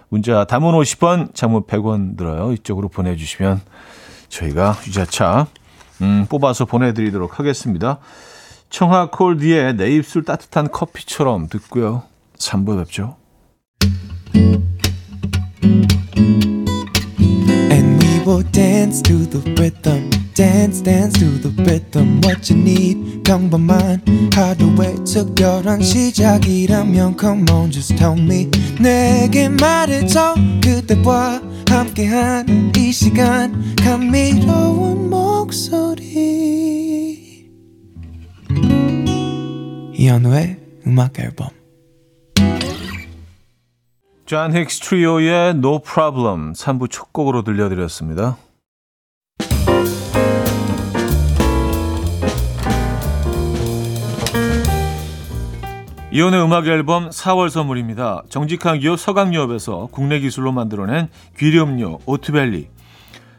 [0.08, 2.52] 문자 담은 50원, 장문 100원 들어요.
[2.52, 3.60] 이쪽으로 보내 주시면
[4.28, 5.46] 저희가 유자차
[6.02, 7.98] 음, 뽑아서 보내 드리도록 하겠습니다.
[8.70, 12.02] 청하 콜드의 내 입술 따뜻한 커피처럼 듣고요.
[12.38, 13.16] 3부 뵙죠.
[17.70, 20.15] And we will dance to the rhythm.
[20.36, 22.20] Dance, dance to the rhythm.
[22.22, 24.02] What you need, 평범한
[24.34, 28.50] 하루의 특별한 시작이라면 Come on, just tell me.
[28.78, 30.34] 내게 말해줘.
[30.62, 33.74] 그대와 함께한 이 시간.
[33.76, 36.04] 감미로운 목소리.
[39.94, 41.48] 이현우의 음악 앨범.
[44.26, 48.36] John Hicks Trio의 No Problem 3부 첫 곡으로 들려드렸습니다.
[56.16, 58.22] 이현우의 음악 앨범 4월 선물입니다.
[58.30, 62.70] 정직한 기업 서강유업에서 국내 기술로 만들어낸 귀리음료 오트벨리.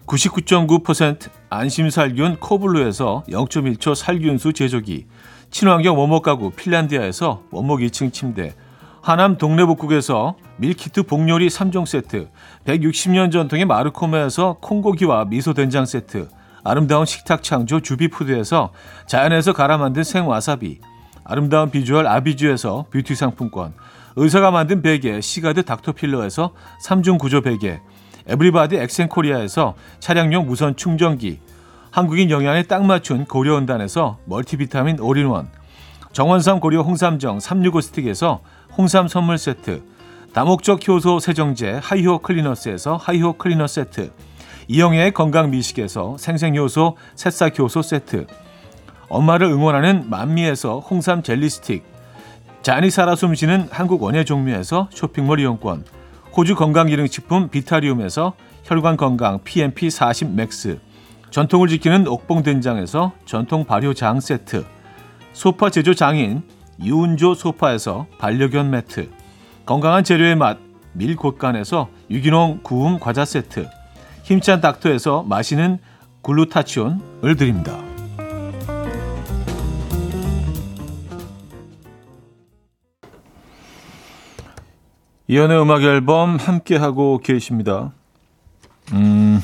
[0.05, 5.07] 99.9% 안심살균 코블루에서 0.1초 살균수 제조기.
[5.49, 8.53] 친환경 원목 가구 핀란디아에서 원목 2층 침대.
[9.01, 12.29] 하남 동래복국에서 밀키트 복요리 3종 세트.
[12.65, 16.27] 160년 전통의 마르코메에서 콩고기와 미소된장 세트.
[16.63, 18.71] 아름다운 식탁 창조 주비푸드에서
[19.07, 20.79] 자연에서 갈아 만든 생와사비
[21.27, 23.73] 아름다운 비주얼 아비주에서 뷰티 상품권
[24.15, 26.53] 의사가 만든 베개 시가드 닥터필러에서
[26.85, 27.81] 3중 구조 베개
[28.27, 31.39] 에브리바디 엑센코리아에서 차량용 무선 충전기
[31.91, 35.49] 한국인 영양에 딱 맞춘 고려원단에서 멀티비타민 올인원
[36.13, 38.41] 정원삼 고려 홍삼정 365 스틱에서
[38.77, 39.83] 홍삼 선물 세트
[40.33, 44.11] 다목적 효소 세정제 하이호 클리너스에서 하이호 클리너 세트
[44.69, 48.27] 이영애의 건강 미식에서 생생효소 새싹 효소 세트
[49.09, 51.83] 엄마를 응원하는 만미에서 홍삼 젤리 스틱
[52.61, 55.85] 자연이 살아 숨쉬는 한국 원예 종묘에서 쇼핑몰 이용권
[56.35, 60.79] 호주 건강기능식품 비타리움에서 혈관 건강 PMP 40 맥스
[61.31, 64.65] 전통을 지키는 옥봉 된장에서 전통 발효 장 세트
[65.33, 66.41] 소파 제조 장인
[66.83, 69.09] 유운조 소파에서 반려견 매트
[69.65, 70.57] 건강한 재료의 맛
[70.93, 73.67] 밀곳간에서 유기농 구움 과자 세트
[74.23, 75.79] 힘찬 닥터에서 마시는
[76.21, 77.86] 글루타치온을 드립니다.
[85.27, 87.91] 이연의 음악 앨범 함께하고 계십니다.
[88.93, 89.41] 음,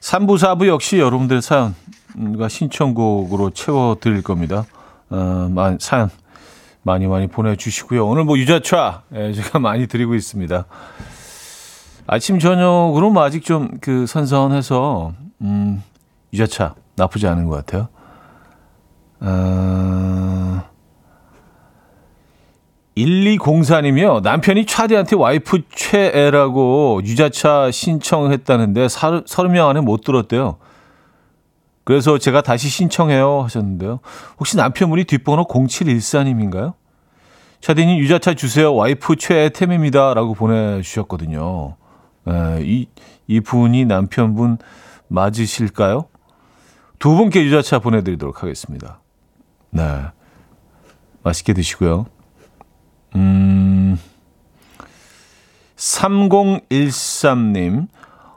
[0.00, 4.66] 3부, 4부 역시 여러분들 사연과 신청곡으로 채워드릴 겁니다.
[5.08, 6.10] 어, 마, 사연
[6.82, 8.06] 많이 많이 보내주시고요.
[8.06, 10.66] 오늘 뭐 유자차 예, 제가 많이 드리고 있습니다.
[12.06, 15.82] 아침 저녁으로 뭐 아직 좀 그 선선해서 음,
[16.34, 17.88] 유자차 나쁘지 않은 것 같아요.
[19.20, 20.62] 어,
[23.04, 24.22] 1204님이요.
[24.22, 30.58] 남편이 차디한테 와이프 최애라고 유자차 신청했다는데 사, 30명 안에 못 들었대요.
[31.84, 34.00] 그래서 제가 다시 신청해요 하셨는데요.
[34.38, 36.74] 혹시 남편분이 뒷번호 0714님인가요?
[37.60, 38.74] 차디님 유자차 주세요.
[38.74, 40.14] 와이프 최애 템입니다.
[40.14, 41.76] 라고 보내주셨거든요.
[42.28, 42.86] 에, 이,
[43.26, 44.58] 이 분이 남편분
[45.08, 46.06] 맞으실까요?
[46.98, 49.00] 두 분께 유자차 보내드리도록 하겠습니다.
[49.70, 49.82] 네.
[51.22, 52.06] 맛있게 드시고요.
[53.16, 53.98] 음,
[55.76, 57.88] 3013님.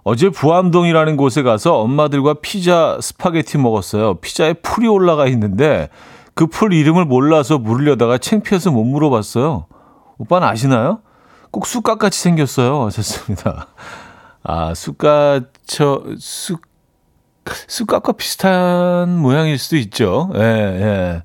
[0.05, 4.15] 어제 부암동이라는 곳에 가서 엄마들과 피자 스파게티 먹었어요.
[4.15, 5.89] 피자에 풀이 올라가 있는데
[6.33, 9.65] 그 풀 이름을 몰라서 물으려다가 창피해서 못 물어봤어요.
[10.17, 10.99] 오빠는 아시나요?
[11.51, 12.83] 꼭 쑥갓같이 생겼어요.
[12.85, 13.67] 하셨습니다.
[14.43, 16.61] 아, 쑥갓처, 쑥,
[17.45, 20.31] 쑥갓과 비슷한 모양일 수도 있죠.
[20.35, 21.23] 예, 예.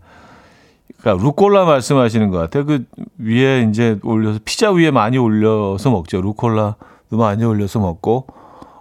[1.09, 2.67] 그러니까 루꼴라 말씀하시는 것 같아요.
[2.67, 2.85] 그
[3.17, 6.21] 위에 이제 올려서 피자 위에 많이 올려서 먹죠.
[6.21, 8.27] 루꼴라도 많이 올려서 먹고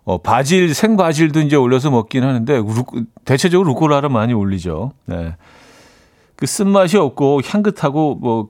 [0.03, 2.83] 어 바질 생바질도 이제 올려서 먹긴 하는데 루,
[3.23, 4.91] 대체적으로 루꼴라를 많이 올리죠.
[5.05, 5.35] 네.
[6.35, 8.49] 그 쓴맛이 없고 향긋하고 뭐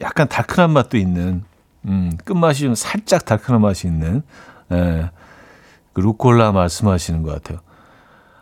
[0.00, 1.44] 약간 달큰한 맛도 있는
[1.86, 4.22] 음, 끝맛이 좀 살짝 달큰한 맛이 있는
[4.72, 5.10] 예.
[5.92, 7.60] 그 루꼴라 말씀하시는 것 같아요.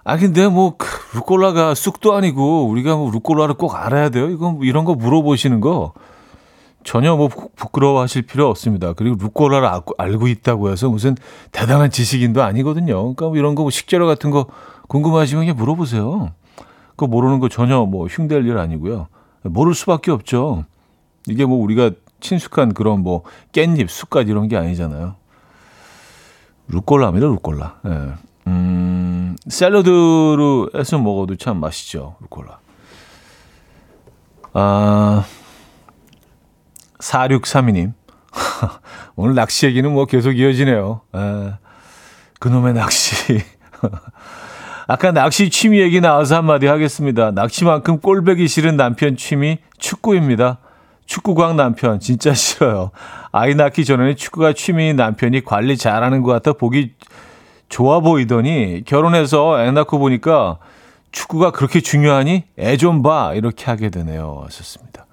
[0.04, 0.86] 아 근데 뭐그
[1.16, 4.28] 루꼴라가 쑥도 아니고 우리가 뭐 루꼴라를 꼭 알아야 돼요.
[4.30, 5.92] 이건 뭐 이런 거 물어보시는 거
[6.84, 8.92] 전혀 뭐 부- 부끄러워하실 필요 없습니다.
[8.94, 11.14] 그리고 루꼴라를 알고, 알고 있다고 해서 무슨
[11.52, 12.94] 대단한 지식인도 아니거든요.
[13.00, 14.46] 그러니까 뭐 이런 거 뭐 식재료 같은 거
[14.88, 16.32] 궁금하시면 그냥 물어보세요.
[16.90, 19.06] 그거 모르는 거 전혀 뭐 흉될 일 아니고요.
[19.44, 20.64] 모를 수밖에 없죠.
[21.28, 25.14] 이게 뭐 우리가 친숙한 그런 뭐 깻잎, 쑥갓 이런 게 아니잖아요.
[26.68, 27.76] 루꼴라입니다, 루꼴라.
[27.86, 28.12] 예.
[28.46, 32.58] 음, 샐러드로 해서 먹어도 참 맛있죠, 루꼴라.
[34.54, 35.24] 아,
[36.98, 37.92] 4632님.
[39.16, 41.02] 오늘 낚시 얘기는 뭐 계속 이어지네요.
[41.14, 41.52] 에,
[42.40, 43.42] 그놈의 낚시.
[44.88, 47.30] 아까 낚시 취미 얘기 나와서 한마디 하겠습니다.
[47.30, 50.58] 낚시만큼 꼴배기 싫은 남편 취미 축구입니다.
[51.06, 52.90] 축구광 남편 진짜 싫어요.
[53.32, 56.94] 아이 낳기 전에는 축구가 취미인 남편이 관리 잘하는 것 같아 보기
[57.72, 60.58] 좋아 보이더니 결혼해서 애 낳고 보니까
[61.10, 64.42] 축구가 그렇게 중요하니 애 좀 봐 이렇게 하게 되네요.
[64.44, 65.06] 하셨습니다.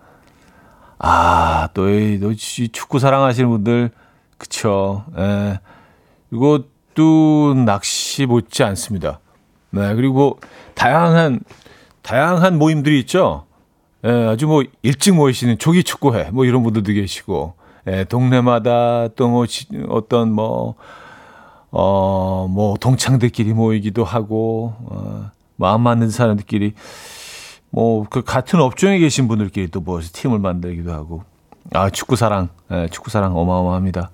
[1.00, 3.92] 아, 또, 이, 또, 이 축구 사랑하시는 분들,
[4.38, 5.06] 그쵸.
[5.18, 5.60] 예.
[6.34, 9.22] 이것도 낚시 못지 않습니다.
[9.72, 10.38] 네, 그리고
[10.76, 11.40] 다양한,
[12.02, 13.46] 다양한 모임들이 있죠.
[14.06, 17.54] 예, 아주 뭐 일찍 모이시는 조기 축구회, 뭐 이런 분들도 계시고,
[17.88, 20.76] 예, 동네마다 또 뭐, 지- 어떤 뭐,
[21.72, 26.74] 어, 뭐, 동창들끼리 모이기도 하고, 어, 마음 맞는 사람들끼리
[27.72, 31.24] 뭐 그 같은 업종에 계신 분들끼리 또 모여서 팀을 만들기도 하고.
[31.74, 32.50] 아 축구 사랑.
[32.72, 34.10] 예, 축구 사랑 어마어마합니다.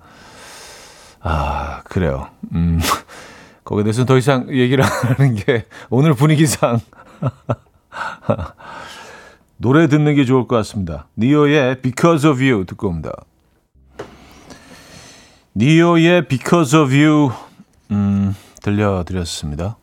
[1.20, 2.28] 아 그래요.
[2.52, 2.80] 음.
[3.64, 6.80] 거기에 대해서는 더 이상 얘기를 안 하는 게 오늘 분위기상.
[9.58, 11.06] 노래 듣는 게 좋을 것 같습니다.
[11.16, 13.10] 니오의 Because of You 듣고 옵니다.
[15.56, 17.30] 니오의 Because of You
[17.90, 19.76] 음 들려드렸습니다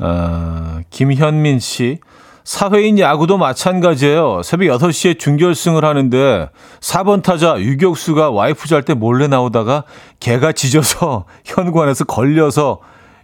[0.00, 1.98] 아, 김현민 씨.
[2.44, 4.42] 사회인 야구도 마찬가지예요.
[4.42, 6.48] 새벽 6시에 준결승을 하는데
[6.80, 9.82] 4번 타자 유격수가 와이프 잘 때 몰래 나오다가
[10.20, 12.78] 개가 짖어서 현관에서 걸려서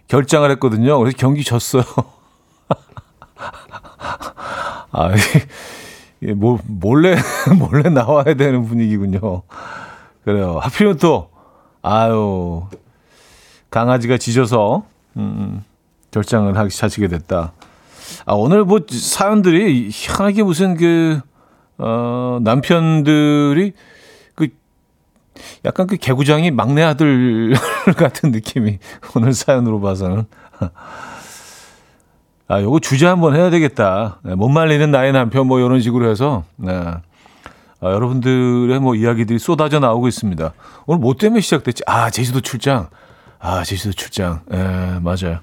[0.09, 0.99] 결장을 했거든요.
[0.99, 1.83] 그래서 경기 졌어요.
[4.91, 5.11] 아,
[6.21, 7.15] 이게 뭐, 몰래,
[7.57, 9.41] 몰래 나와야 되는 분위기군요.
[10.23, 10.59] 그래요.
[10.61, 11.29] 하필이면 또,
[11.81, 12.63] 아유,
[13.69, 14.85] 강아지가 짖어서,
[15.17, 15.63] 음,
[16.11, 17.53] 결장을 하기 자시게 됐다.
[18.25, 21.19] 아, 오늘 뭐 사연들이 희한하게 무슨 그,
[21.77, 23.73] 어, 남편들이
[24.35, 24.47] 그,
[25.65, 27.53] 약간 그 개구장이 막내 아들
[27.97, 28.79] 같은 느낌이
[29.15, 30.25] 오늘 사연으로 봐서는.
[32.47, 34.19] 아, 요거 주제 한번 해야 되겠다.
[34.23, 36.71] 네, 못 말리는 나의 남편 뭐 이런 식으로 해서, 네.
[37.81, 40.53] 아, 여러분들의 뭐 이야기들이 쏟아져 나오고 있습니다.
[40.85, 41.83] 오늘 뭐 때문에 시작됐지?
[41.87, 42.87] 아, 제주도 출장.
[43.39, 44.41] 아, 제주도 출장.
[44.51, 45.39] 예, 맞아요.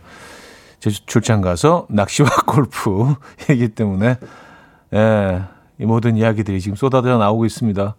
[0.80, 3.14] 제주 출장 가서 낚시와 골프
[3.50, 4.16] 얘기 때문에
[4.94, 5.42] 예,
[5.78, 7.94] 이 모든 이야기들이 지금 쏟아져 나오고 있습니다.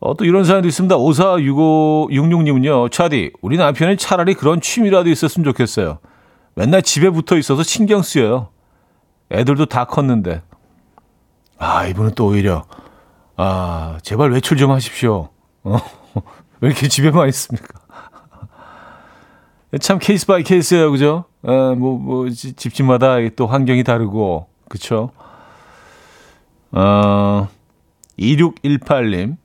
[0.00, 0.96] 어, 또 이런 사연도 있습니다.
[0.96, 2.90] 546566님은요.
[2.90, 5.98] 차디, 우리 남편은 차라리 그런 취미라도 있었으면 좋겠어요.
[6.54, 8.48] 맨날 집에 붙어 있어서 신경 쓰여요.
[9.30, 10.42] 애들도 다 컸는데.
[11.56, 12.64] 아, 이분은 또 오히려
[13.36, 15.28] 아, 제발 외출 좀 하십시오.
[15.62, 15.78] 어?
[16.60, 17.81] 왜 이렇게 집에만 있습니까?
[19.80, 21.24] 참 case by case예요, 그죠?
[21.46, 25.10] 에, 뭐, 뭐, 지- 집집마다 또 환경이 다르고, 그쵸?
[26.72, 27.48] 어,
[28.18, 29.36] 2618님.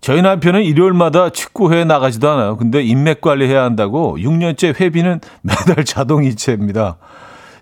[0.00, 2.56] 저희 남편은 일요일마다 축구회에 나가지도 않아요.
[2.56, 6.96] 근데 인맥 관리해야 한다고 6년째 회비는 매달 자동이체입니다.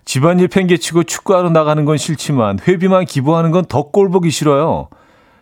[0.05, 4.89] 집안일 팽개치고 축구하러 나가는 건 싫지만 회비만 기부하는 건 더 꼴보기 싫어요.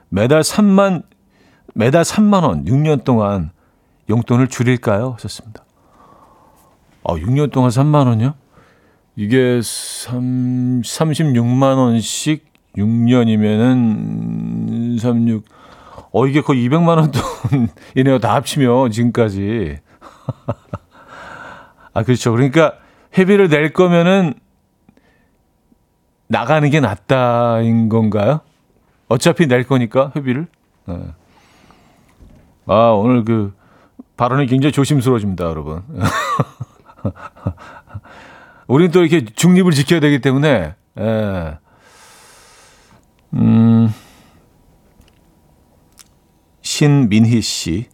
[0.10, 1.04] 매달 3만,
[1.74, 3.52] 매달 3만 원, 6년 동안
[4.10, 5.12] 용돈을 줄일까요?
[5.14, 5.64] 하셨습니다.
[7.04, 8.34] 아, 6년 동안 3만 원이요?
[9.16, 12.46] 이게 3, 36만 원씩
[12.78, 15.46] 6년이면은 36,
[16.12, 17.12] 어, 이게 거의 200만 원
[17.94, 18.20] 돈이네요.
[18.20, 19.80] 다 합치면 지금까지.
[21.94, 22.32] 아, 그렇죠.
[22.32, 22.76] 그러니까
[23.18, 24.36] 회비를 낼 거면은
[26.28, 28.42] 나가는 게 낫다인 건가요?
[29.08, 30.46] 어차피 낼 거니까 회비를.
[30.86, 31.00] 네.
[32.68, 33.56] 아, 오늘 그
[34.16, 35.82] 발언이 굉장히 조심스러워집니다, 여러분.
[38.68, 41.58] 우리는 또 이렇게 중립을 지켜야 되기 때문에, 예.
[43.34, 43.94] 음,
[46.62, 47.88] 신민희 씨.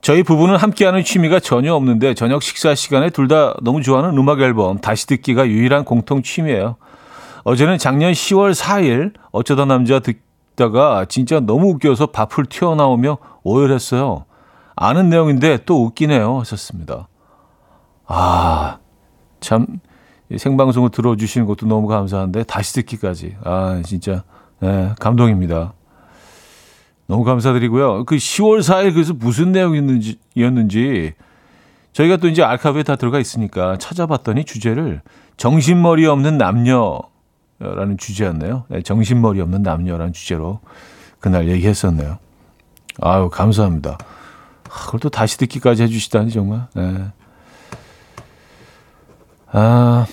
[0.00, 4.78] 저희 부부는 함께하는 취미가 전혀 없는데 저녁 식사 시간에 둘 다 너무 좋아하는 음악 앨범
[4.78, 6.76] 다시 듣기가 유일한 공통 취미예요.
[7.42, 14.26] 어제는 작년 10월 4일 어쩌다 남자 듣다가 진짜 너무 웃겨서 밥풀 튀어나오며 오열했어요.
[14.76, 16.38] 아는 내용인데 또 웃기네요.
[16.40, 17.08] 하셨습니다.
[18.06, 18.78] 아,
[19.40, 19.66] 참,
[20.28, 23.36] 이 생방송을 들어주시는 것도 너무 감사한데, 다시 듣기까지.
[23.42, 24.22] 아, 진짜,
[24.60, 25.72] 네, 감동입니다.
[27.06, 28.04] 너무 감사드리고요.
[28.04, 31.14] 그 10월 4일 그래서 무슨 내용이었는지,
[31.92, 35.00] 저희가 또 이제 알카브에 다 들어가 있으니까 찾아봤더니 주제를
[35.38, 38.64] 정신머리 없는 남녀라는 주제였네요.
[38.68, 40.60] 네, 정신머리 없는 남녀라는 주제로
[41.18, 42.18] 그날 얘기했었네요.
[43.00, 43.96] 아유, 감사합니다.
[44.76, 46.66] 아, 그걸 또 다시 듣기까지 해주시다니 정말.
[46.74, 47.06] 네.
[49.52, 50.06] 아,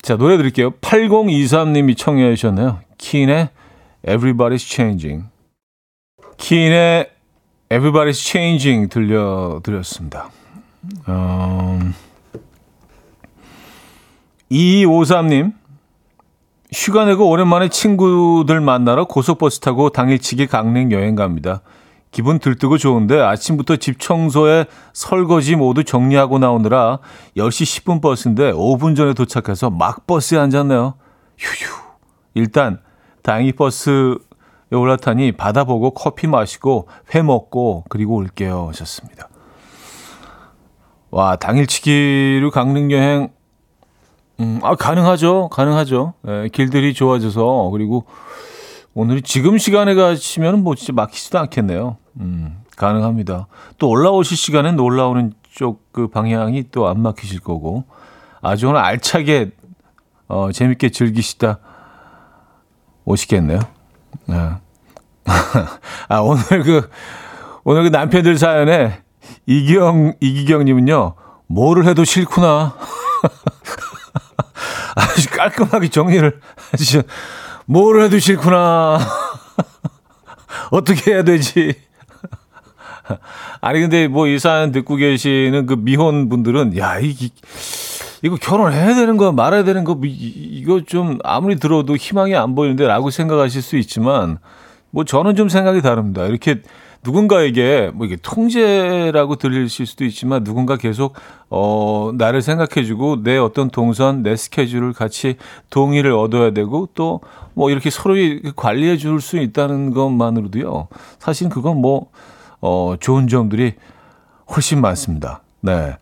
[0.00, 0.70] 자 노래 드릴게요.
[0.70, 2.78] 8023님이 청해 주셨네요.
[2.98, 3.48] 킨의
[4.06, 5.24] Everybody's Changing.
[6.36, 7.10] 킨의
[7.70, 10.30] Everybody's Changing 들려드렸습니다.
[11.08, 11.94] 음,
[14.50, 15.54] 2253님.
[16.72, 21.60] 휴가 내고 오랜만에 친구들 만나러 고속버스 타고 당일치기 강릉 여행 갑니다.
[22.12, 26.98] 기분 들뜨고 좋은데 아침부터 집 청소에 설거지 모두 정리하고 나오느라
[27.36, 30.94] 10시 10분 버스인데 5분 전에 도착해서 막 버스에 앉았네요.
[31.38, 31.72] 휴휴.
[32.34, 32.80] 일단
[33.22, 34.14] 다행히 버스에
[34.70, 39.28] 올라타니 바다 보고 커피 마시고 회 먹고 그리고 올게요 하셨습니다.
[41.10, 43.30] 와 당일치기로 강릉 여행
[44.40, 48.06] 음, 아 가능하죠 가능하죠 예, 길들이 좋아져서 그리고
[48.94, 51.96] 오늘이 지금 시간에 가시면 뭐 진짜 막히지도 않겠네요.
[52.20, 53.46] 음, 가능합니다.
[53.78, 57.84] 또 올라오실 시간엔 올라오는 쪽 그 방향이 또 안 막히실 거고
[58.40, 59.50] 아주 오늘 알차게
[60.28, 61.58] 어, 재밌게 즐기시다
[63.04, 63.60] 오시겠네요.
[64.26, 64.36] 네.
[66.08, 66.88] 아 오늘 그
[67.64, 69.02] 오늘 그 남편들 사연에
[69.46, 71.14] 이기영 이기경님은요
[71.48, 72.74] 뭐를 해도 싫구나.
[74.96, 76.40] 아주 깔끔하게 정리를
[76.72, 77.02] 하시죠.
[77.66, 78.98] 뭘 해도 싫구나.
[80.70, 81.74] 어떻게 해야 되지?
[83.60, 87.14] 아니, 근데 뭐 이 사연 듣고 계시는 그 미혼 분들은, 야, 이,
[88.22, 93.10] 이거 결혼해야 되는 거야, 말아야 되는 거, 이거 좀 아무리 들어도 희망이 안 보이는데 라고
[93.10, 94.38] 생각하실 수 있지만,
[94.90, 96.24] 뭐 저는 좀 생각이 다릅니다.
[96.26, 96.62] 이렇게
[97.04, 101.14] 누군가에게 뭐 이게 통제라고 들리실 수도 있지만 누군가 계속
[101.50, 105.36] 어 나를 생각해주고 내 어떤 동선, 내 스케줄을 같이
[105.70, 107.20] 동의를 얻어야 되고 또
[107.54, 108.14] 뭐 이렇게 서로
[108.56, 110.88] 관리해 줄 수 있다는 것만으로도요.
[111.18, 112.10] 사실 그건 뭐
[112.64, 113.74] 어 좋은 점들이
[114.54, 115.42] 훨씬 많습니다.
[115.62, 115.96] 네.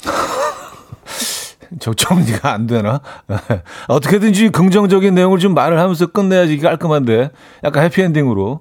[1.80, 3.00] 저 정리가 안 되나?
[3.88, 7.30] 어떻게든지 긍정적인 내용을 좀 말을 하면서 끝내야지 깔끔한데
[7.64, 8.60] 약간 해피엔딩으로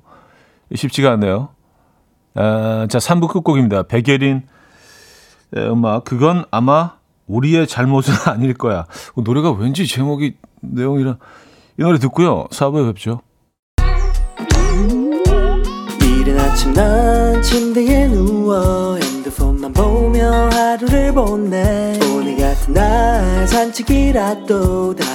[0.73, 1.49] 쉽지가 않네요.
[2.35, 3.83] 아, 자, 3부 끝곡입니다.
[3.83, 4.43] 백예린
[5.55, 6.03] 음악.
[6.03, 6.93] 그건 아마
[7.27, 8.85] 우리의 잘못은 아닐 거야.
[9.15, 11.17] 그 노래가 왠지 제목이 내용이랑
[11.79, 12.45] 이 노래 듣고요.
[12.51, 13.21] 4부에 뵙죠.
[16.01, 25.12] 이른 아침 난 침대에 누워 핸드폰만 보며 하루를 보내 오늘 같은 날 산책이라도 다녀올까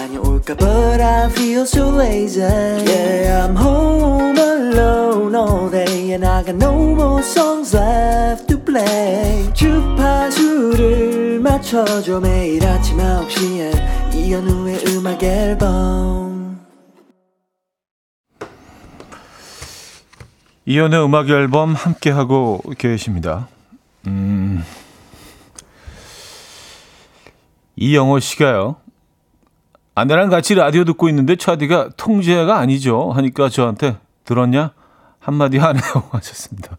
[0.57, 6.95] But I feel so lazy Yeah I'm home alone all day And I got no
[6.95, 16.29] more songs left to play 주파수를 맞춰줘 매일 아침 9시에 이현우의 음악 앨범
[20.65, 23.49] 이연의 음악 앨범 함께 하고 계십니다.
[24.07, 24.63] 음.
[27.77, 28.77] 이영호 씨가요.
[29.99, 33.11] 아내랑 같이 라디오 듣고 있는데 차디가 통제가 아니죠.
[33.11, 34.71] 하니까 저한테 들었냐?
[35.19, 35.83] 한마디 하네요.
[36.13, 36.77] 하셨습니다.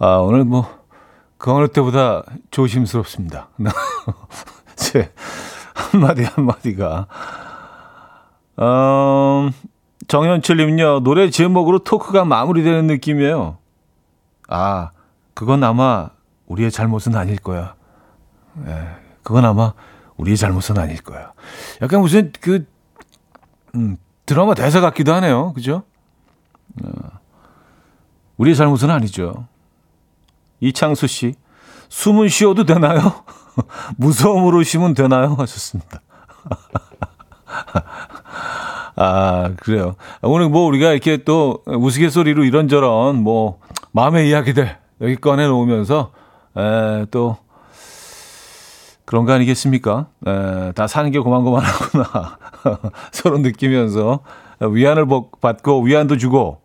[0.00, 0.68] 아, 오늘 뭐,
[1.38, 3.48] 그 어느 때보다 조심스럽습니다.
[4.74, 5.12] 제
[5.72, 7.06] 한마디 한마디가.
[8.58, 9.52] 음,
[10.08, 13.58] 정현철님은요, 노래 제목으로 토크가 마무리되는 느낌이에요.
[14.48, 14.90] 아,
[15.34, 16.08] 그건 아마
[16.48, 17.74] 우리의 잘못은 아닐 거야.
[18.66, 18.88] 예,
[19.22, 19.74] 그건 아마
[20.20, 21.32] 우리의 잘못은 아닐 거야.
[21.80, 22.66] 약간 무슨 그,
[23.74, 23.96] 음,
[24.26, 25.52] 드라마 대사 같기도 하네요.
[25.54, 25.82] 그죠?
[26.82, 26.88] 어,
[28.36, 29.46] 우리의 잘못은 아니죠.
[30.60, 31.34] 이창수 씨,
[31.88, 33.24] 숨은 쉬어도 되나요?
[33.96, 35.34] 무서움으로 쉬면 되나요?
[35.38, 36.02] 하셨습니다.
[38.96, 39.96] 아, 그래요.
[40.20, 43.58] 오늘 뭐 우리가 이렇게 또 우스갯소리로 이런저런 뭐
[43.92, 46.12] 마음의 이야기들 여기 꺼내 놓으면서
[46.56, 47.38] 에, 또
[49.10, 50.06] 그런 거 아니겠습니까?
[50.24, 52.38] 에, 다 사는 게 고만고만하구나.
[53.10, 54.20] 서로 느끼면서
[54.60, 56.60] 위안을 받- 받고 위안도 주고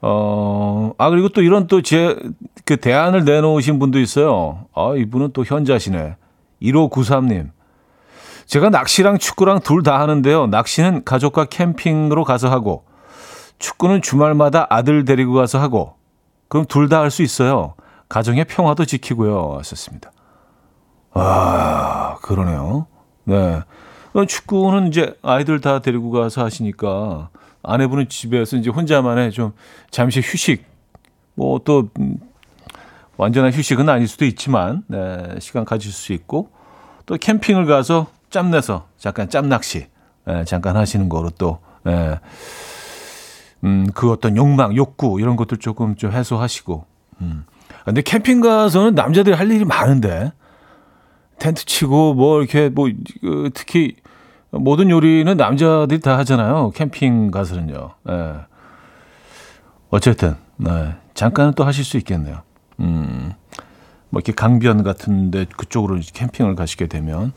[0.00, 2.16] 어, 아, 그리고 또 이런 또 제,
[2.64, 4.66] 그 대안을 내놓으신 분도 있어요.
[4.74, 6.16] 아, 이분은 또 현자시네.
[6.60, 7.50] 1593님.
[8.46, 10.48] 제가 낚시랑 축구랑 둘 다 하는데요.
[10.48, 12.84] 낚시는 가족과 캠핑으로 가서 하고,
[13.60, 15.94] 축구는 주말마다 아들 데리고 가서 하고,
[16.48, 17.74] 그럼 둘 다 할 수 있어요.
[18.08, 19.54] 가정의 평화도 지키고요.
[19.58, 20.10] 하셨습니다.
[21.18, 22.86] 아, 그러네요.
[23.24, 23.60] 네.
[24.12, 27.30] 어, 축구는 이제 아이들 다 데리고 가서 하시니까
[27.62, 29.52] 아내분은 집에서 이제 혼자만의 좀
[29.90, 30.64] 잠시 휴식,
[31.34, 32.16] 뭐또 음,
[33.16, 36.50] 완전한 휴식은 아닐 수도 있지만 네, 시간 가질 수 있고
[37.06, 39.86] 또 캠핑을 가서 짬내서 잠깐 짬낚시
[40.28, 42.18] 예, 잠깐 하시는 거로 또 예,
[43.64, 46.84] 음, 그 어떤 욕망, 욕구 이런 것들 조금 좀 해소하시고.
[47.22, 47.44] 음.
[47.84, 50.32] 근데 캠핑 가서는 남자들이 할 일이 많은데
[51.38, 52.88] 텐트 치고 뭐 이렇게 뭐
[53.20, 53.96] 그, 특히
[54.50, 56.70] 모든 요리는 남자들이 다 하잖아요.
[56.74, 57.90] 캠핑 가서는요.
[58.08, 58.34] 예.
[59.90, 60.94] 어쨌든 네.
[61.14, 62.42] 잠깐은 또 하실 수 있겠네요.
[62.80, 63.32] 음.
[64.10, 67.32] 뭐 이렇게 강변 같은데 그쪽으로 캠핑을 가시게 되면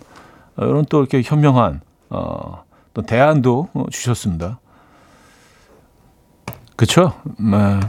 [0.55, 4.59] 어, 이런 또 이렇게 현명한 어, 또 대안도 어, 주셨습니다.
[6.75, 7.13] 그쵸?
[7.37, 7.79] 네.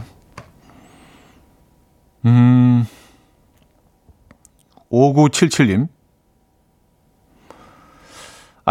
[2.25, 2.85] 음,
[4.91, 5.87] 5977님.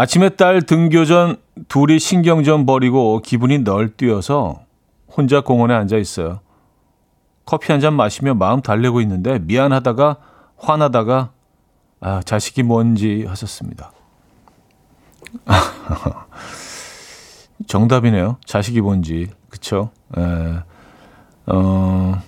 [0.01, 1.37] 아침에 딸 등교 전
[1.67, 4.61] 둘이 신경 좀 버리고 기분이 널뛰어서
[5.15, 6.39] 혼자 공원에 앉아 있어요.
[7.45, 10.17] 커피 한 잔 마시며 마음 달래고 있는데 미안하다가
[10.57, 11.29] 화나다가
[11.99, 13.91] 아, 자식이 뭔지 하셨습니다.
[17.67, 18.37] 정답이네요.
[18.43, 19.27] 자식이 뭔지.
[19.49, 19.91] 그쵸?
[20.17, 20.21] 에,
[21.45, 22.19] 어,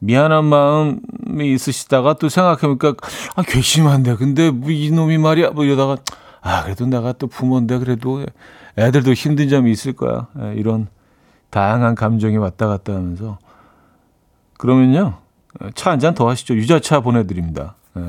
[0.00, 2.94] 미안한 마음이 있으시다가 또 생각해보니까,
[3.36, 4.16] 아, 괘씸한데.
[4.16, 5.50] 근데 뭐 이놈이 말이야.
[5.50, 5.96] 뭐 이러다가,
[6.42, 8.24] 아, 그래도 내가 또 부모인데 그래도
[8.76, 10.26] 애들도 힘든 점이 있을 거야.
[10.40, 10.88] 에, 이런
[11.50, 13.38] 다양한 감정이 왔다 갔다 하면서.
[14.58, 15.14] 그러면요,
[15.74, 16.54] 차 한 잔 더 하시죠.
[16.54, 17.76] 유자차 보내드립니다.
[17.96, 18.02] 예.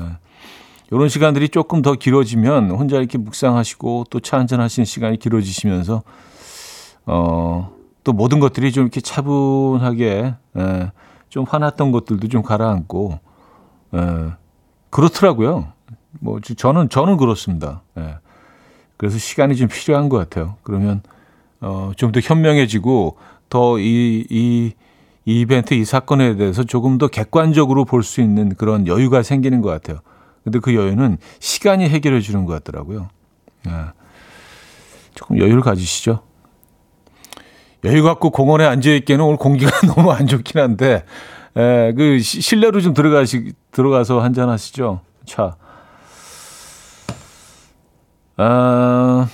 [0.90, 6.02] 이런 시간들이 조금 더 길어지면 혼자 이렇게 묵상하시고 또 차 한 잔 하시는 시간이 길어지시면서
[7.06, 7.72] 어,
[8.04, 10.92] 또 모든 것들이 좀 이렇게 차분하게 예,
[11.28, 13.18] 좀 화났던 것들도 좀 가라앉고
[13.94, 14.32] 예,
[14.90, 15.68] 그렇더라고요.
[16.20, 17.82] 뭐 저- 저는 저는 그렇습니다.
[17.98, 18.16] 예.
[18.96, 20.56] 그래서 시간이 좀 필요한 것 같아요.
[20.62, 21.02] 그러면
[21.60, 23.16] 어, 좀 더 현명해지고
[23.50, 24.72] 더 이 이
[25.26, 29.70] 이 이벤트, 이 사건에 대해서 조금 더 객관적으로 볼 수 있는 그런 여유가 생기는 것
[29.70, 30.00] 같아요.
[30.42, 33.08] 근데 그 여유는 시간이 해결해 주는 것 같더라고요.
[33.66, 33.70] 예.
[35.14, 36.20] 조금 여유를 가지시죠.
[37.84, 41.04] 여유 갖고 공원에 앉아 있기에는 오늘 공기가 너무 안 좋긴 한데,
[41.56, 45.00] 에, 그 시- 실내로 좀 들어가시 들어가서 한잔 하시죠.
[45.24, 45.56] 차.
[48.36, 49.28] 아,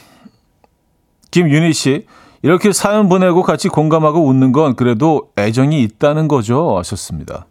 [1.30, 2.06] 김윤희 씨,
[2.42, 6.78] 이렇게 사연 보내고 같이 공감하고 웃는 건 그래도 애정이 있다는 거죠.
[6.78, 7.46] 하셨습니다.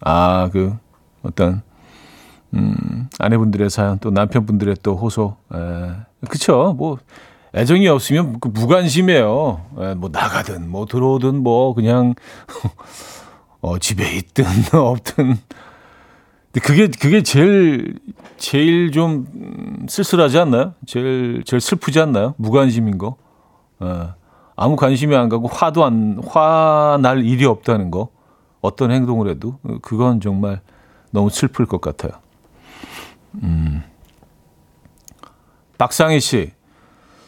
[0.00, 0.76] 아, 그
[1.22, 1.62] 어떤
[2.54, 5.36] 음, 아내분들의 사연 또 남편분들의 또 호소.
[5.54, 5.58] 에,
[6.28, 6.74] 그쵸.
[6.76, 6.98] 뭐,
[7.54, 9.64] 애정이 없으면 그 무관심해요.
[9.78, 12.14] 에, 뭐, 나가든, 뭐, 들어오든, 뭐, 그냥,
[13.60, 15.38] 어, 집에 있든, 없든.
[16.52, 17.98] 근데 그게, 그게 제일,
[18.36, 20.74] 제일 좀 음, 쓸쓸하지 않나요?
[20.86, 22.34] 제일, 제일 슬프지 않나요?
[22.36, 23.16] 무관심인 거.
[23.82, 23.86] 에,
[24.54, 28.10] 아무 관심이 안 가고 화도 안, 화날 일이 없다는 거.
[28.60, 29.58] 어떤 행동을 해도.
[29.62, 30.60] 어, 그건 정말
[31.10, 32.12] 너무 슬플 것 같아요.
[33.42, 33.82] 음.
[35.78, 36.52] 박상희 씨.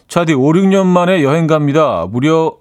[0.06, 2.06] 차디 5, 6년 만에 여행 갑니다.
[2.10, 2.58] 무려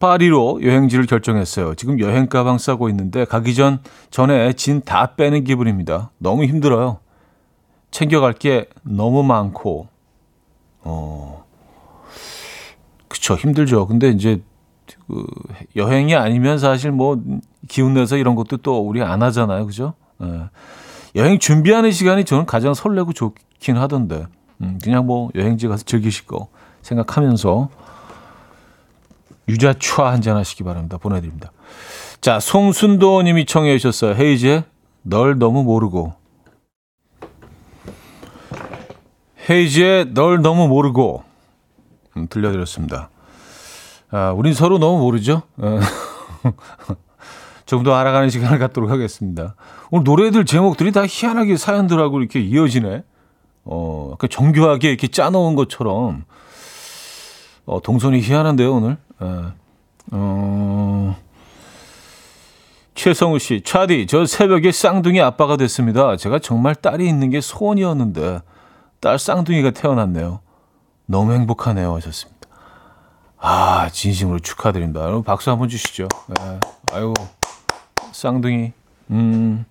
[0.00, 1.74] 파리로 여행지를 결정했어요.
[1.76, 3.80] 지금 여행 가방 싸고 있는데 가기 전
[4.10, 6.10] 전에 진 다 빼는 기분입니다.
[6.18, 6.98] 너무 힘들어요.
[7.90, 9.88] 챙겨갈 게 너무 많고.
[10.82, 11.44] 어.
[13.08, 13.86] 그쵸 힘들죠.
[13.86, 14.42] 근데 이제
[15.06, 15.24] 그
[15.76, 17.18] 여행이 아니면 사실 뭐
[17.68, 19.64] 기운 내서 이런 것도 또 우리 안 하잖아요.
[19.66, 19.94] 그죠?
[20.22, 20.48] 예.
[21.16, 24.26] 여행 준비하는 시간이 저는 가장 설레고 좋긴 하던데.
[24.60, 26.48] 음, 그냥 뭐 여행지 가서 즐기실 거
[26.82, 27.68] 생각하면서
[29.48, 30.98] 유자차 한잔 하시기 바랍니다.
[30.98, 31.52] 보내드립니다.
[32.20, 34.14] 자, 송순도 님이 청해 주셨어요.
[34.14, 34.64] 헤이즈의
[35.02, 36.14] 널 너무 모르고.
[39.48, 41.22] 헤이즈의 널 너무 모르고.
[42.16, 43.10] 음, 들려드렸습니다.
[44.10, 45.42] 아, 우린 서로 너무 모르죠?
[45.58, 45.80] 어.
[47.66, 49.54] 조금 더 알아가는 시간을 갖도록 하겠습니다.
[49.90, 53.02] 오늘 노래들 제목들이 다 희한하게 사연들하고 이렇게 이어지네.
[53.64, 56.24] 어, 그 정교하게 이렇게 짜놓은 것처럼
[57.66, 58.96] 어, 동선이 희한한데요, 오늘.
[59.22, 59.26] 예.
[60.12, 61.16] 어,
[62.94, 66.16] 최성우 씨, 차디, 저 새벽에 쌍둥이 아빠가 됐습니다.
[66.16, 68.40] 제가 정말 딸이 있는 게 소원이었는데,
[69.00, 70.40] 딸 쌍둥이가 태어났네요.
[71.06, 71.94] 너무 행복하네요.
[71.96, 72.48] 하셨습니다.
[73.38, 75.00] 아, 진심으로 축하드립니다.
[75.02, 76.08] 여러분, 박수 한번 주시죠.
[76.40, 76.60] 예.
[76.92, 77.12] 아이고,
[78.12, 78.72] 쌍둥이.
[79.10, 79.64] 음,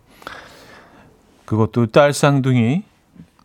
[1.45, 2.83] 그것도 딸 쌍둥이,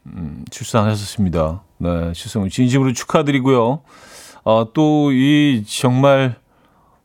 [0.06, 1.62] 음, 출산하셨습니다.
[1.78, 3.80] 네, 최성우 진심으로 축하드리고요.
[4.50, 6.36] 아, 또, 이, 정말,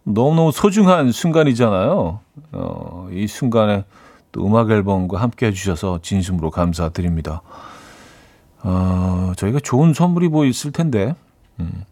[0.04, 2.22] 너무너무 소중한 순간이잖아요.
[2.54, 3.84] 어, 이 순간에
[4.32, 7.42] 또 음악 앨범과 함께 해주셔서 진심으로 감사드립니다.
[8.62, 11.16] 어, 저희가 좋은 선물이 뭐 있을 텐데,
[11.60, 11.84] 음,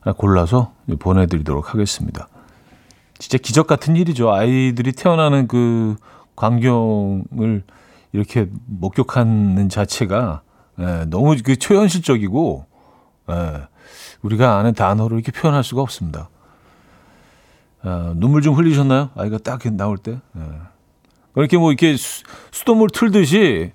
[0.00, 2.28] 하나 골라서 보내드리도록 하겠습니다.
[3.18, 4.32] 진짜 기적 같은 일이죠.
[4.32, 5.96] 아이들이 태어나는 그
[6.36, 7.64] 광경을
[8.14, 10.40] 이렇게 목격하는 자체가
[10.78, 12.64] 예, 너무 그 초현실적이고,
[13.28, 13.75] 예,
[14.22, 16.28] 우리가 아는 단어로 이렇게 표현할 수가 없습니다.
[17.82, 19.10] 어, 눈물 좀 흘리셨나요?
[19.14, 20.20] 아이가 딱 나올 때.
[20.36, 20.42] 예.
[21.32, 23.72] 그렇게 뭐 이렇게 수, 수돗물 틀듯이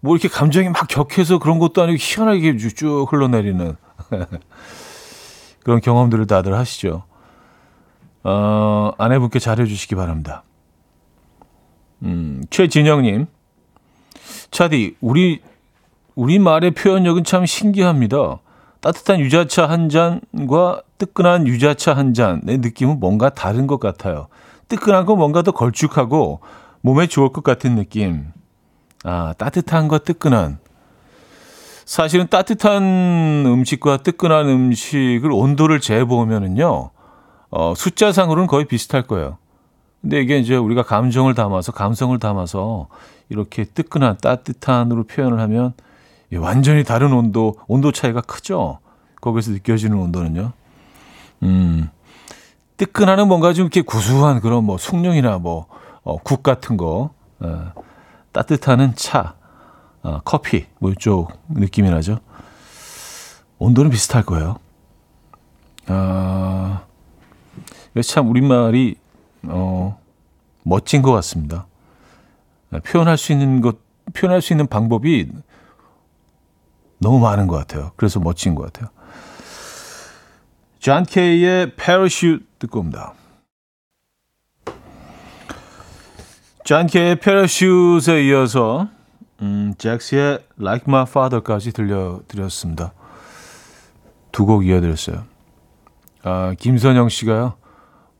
[0.00, 3.76] 뭐 이렇게 감정이 막 격해서 그런 것도 아니고 희한하게 쭉 흘러내리는
[5.62, 7.04] 그런 경험들을 다들 하시죠.
[8.24, 10.42] 어, 아내분께 잘해주시기 바랍니다.
[12.02, 13.26] 음, 최진영님,
[14.50, 15.40] 차디, 우리
[16.14, 18.40] 우리 말의 표현력은 참 신기합니다.
[18.82, 24.26] 따뜻한 유자차 한 잔과 뜨끈한 유자차 한 잔의 느낌은 뭔가 다른 것 같아요.
[24.66, 26.40] 뜨끈한 건 뭔가 더 걸쭉하고
[26.80, 28.32] 몸에 좋을 것 같은 느낌.
[29.04, 30.58] 아, 따뜻한 거 뜨끈한.
[31.84, 32.82] 사실은 따뜻한
[33.46, 36.90] 음식과 뜨끈한 음식을 온도를 재보면은요,
[37.50, 39.38] 어, 숫자상으로는 거의 비슷할 거예요.
[40.00, 42.88] 근데 이게 이제 우리가 감정을 담아서, 감성을 담아서
[43.28, 45.74] 이렇게 뜨끈한, 따뜻한으로 표현을 하면
[46.32, 48.78] 예, 완전히 다른 온도, 온도 차이가 크죠?
[49.20, 50.52] 거기서 느껴지는 온도는요.
[51.42, 51.90] 음,
[52.76, 55.66] 뜨끈하는 뭔가 좀 이렇게 구수한 그런 뭐 숭늉이나 뭐,
[56.02, 57.10] 어, 국 같은 거,
[57.40, 57.72] 어,
[58.32, 59.34] 따뜻하는 차,
[60.02, 62.18] 어, 커피, 뭐 이쪽 느낌이 나죠.
[63.58, 64.56] 온도는 비슷할 거예요.
[65.86, 66.82] 아,
[68.04, 68.96] 참 우리말이,
[69.44, 69.98] 어,
[70.64, 71.66] 멋진 것 같습니다.
[72.84, 73.76] 표현할 수 있는 것,
[74.14, 75.28] 표현할 수 있는 방법이
[77.02, 77.90] 너무 많은 것 같아요.
[77.96, 78.88] 그래서 멋진 것 같아요.
[80.78, 83.12] 존 케이의 Parachute 듣고 옵니다.
[86.64, 88.88] 존 케이의 Parachute에 이어서
[89.42, 92.92] 음, 잭스의 Like My Father까지 들려드렸습니다.
[94.30, 95.24] 두 곡 이어드렸어요.
[96.22, 97.54] 아, 김선영 씨가요.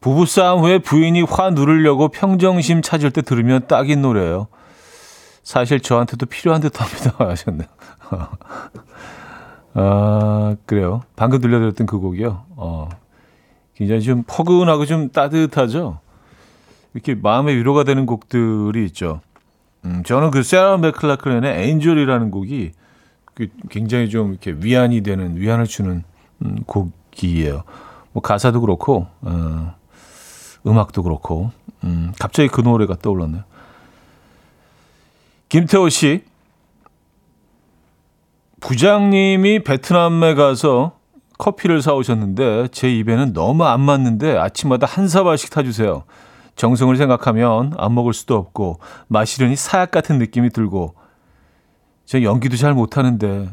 [0.00, 4.48] 부부싸움 후에 부인이 화 누르려고 평정심 찾을 때 들으면 딱인 노래예요.
[5.42, 7.14] 사실 저한테도 필요한 듯 합니다.
[7.24, 7.68] 하셨네요.
[9.74, 11.02] 아, 그래요.
[11.16, 12.44] 방금 들려드렸던 그 곡이요.
[12.56, 12.88] 어,
[13.74, 15.98] 굉장히 좀 포근하고 좀 따뜻하죠.
[16.94, 19.20] 이렇게 마음의 위로가 되는 곡들이 있죠.
[19.84, 22.72] 음, 저는 그 세라 맥클라크렌의 엔젤이라는 곡이
[23.34, 26.04] 그 굉장히 좀 이렇게 위안이 되는, 위안을 주는
[26.44, 27.62] 음, 곡이에요.
[28.12, 29.74] 뭐 가사도 그렇고, 어,
[30.66, 31.50] 음악도 그렇고,
[31.84, 33.42] 음, 갑자기 그 노래가 떠올랐네요.
[35.52, 36.24] 김태호 씨,
[38.62, 40.96] 부장님이 베트남에 가서
[41.36, 46.04] 커피를 사오셨는데 제 입에는 너무 안 맞는데 아침마다 한 사발씩 타주세요.
[46.56, 48.78] 정성을 생각하면 안 먹을 수도 없고
[49.08, 50.94] 마시려니 사약 같은 느낌이 들고
[52.06, 53.50] 제 연기도 잘 못하는데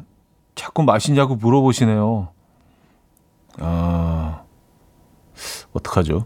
[0.55, 2.29] 자꾸 마시냐고 물어보시네요.
[3.59, 4.43] 아
[5.73, 6.25] 어떡하죠?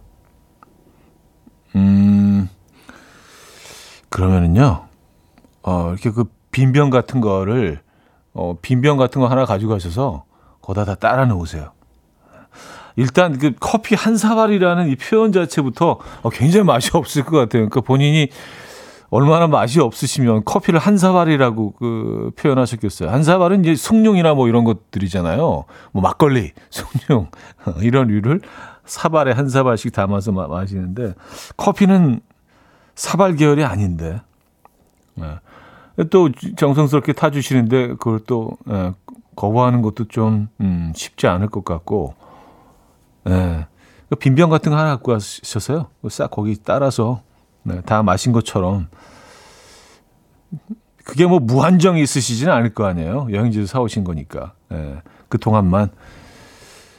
[1.75, 2.47] 음
[4.11, 4.92] 그러면은요
[5.63, 7.81] 어 이렇게 그 빈병 같은 거를
[8.33, 10.25] 어, 빈병 같은 거 하나 가지고 가셔서
[10.61, 11.71] 거기다 다 따라 놓으세요.
[12.95, 17.67] 일단 그 커피 한 사발이라는 이 표현 자체부터 어, 굉장히 맛이 없을 것 같아요.
[17.69, 18.29] 그러니까 본인이
[19.09, 23.09] 얼마나 맛이 없으시면 커피를 한 사발이라고 그 표현하셨겠어요.
[23.09, 25.65] 한 사발은 이제 숭늉이나 뭐 이런 것들이잖아요.
[25.91, 27.27] 뭐 막걸리, 숭늉
[27.81, 28.41] 이런 류를
[28.85, 31.13] 사발에 한 사발씩 담아서 마, 마시는데
[31.57, 32.21] 커피는
[32.95, 34.21] 사발 계열이 아닌데.
[35.15, 35.27] 네.
[36.09, 38.93] 또 정성스럽게 타주시는데 그걸 또 예,
[39.35, 42.15] 거부하는 것도 좀 음, 쉽지 않을 것 같고
[43.29, 43.67] 예.
[44.09, 45.87] 그 빈병 같은 거 하나 갖고 가셨어요.
[46.09, 47.21] 싹 거기 따라서
[47.63, 48.87] 네, 다 마신 것처럼
[51.03, 53.27] 그게 뭐 무한정이 있으시지는 않을 거 아니에요.
[53.31, 55.01] 여행지에서 사오신 거니까 예.
[55.29, 55.91] 그 동안만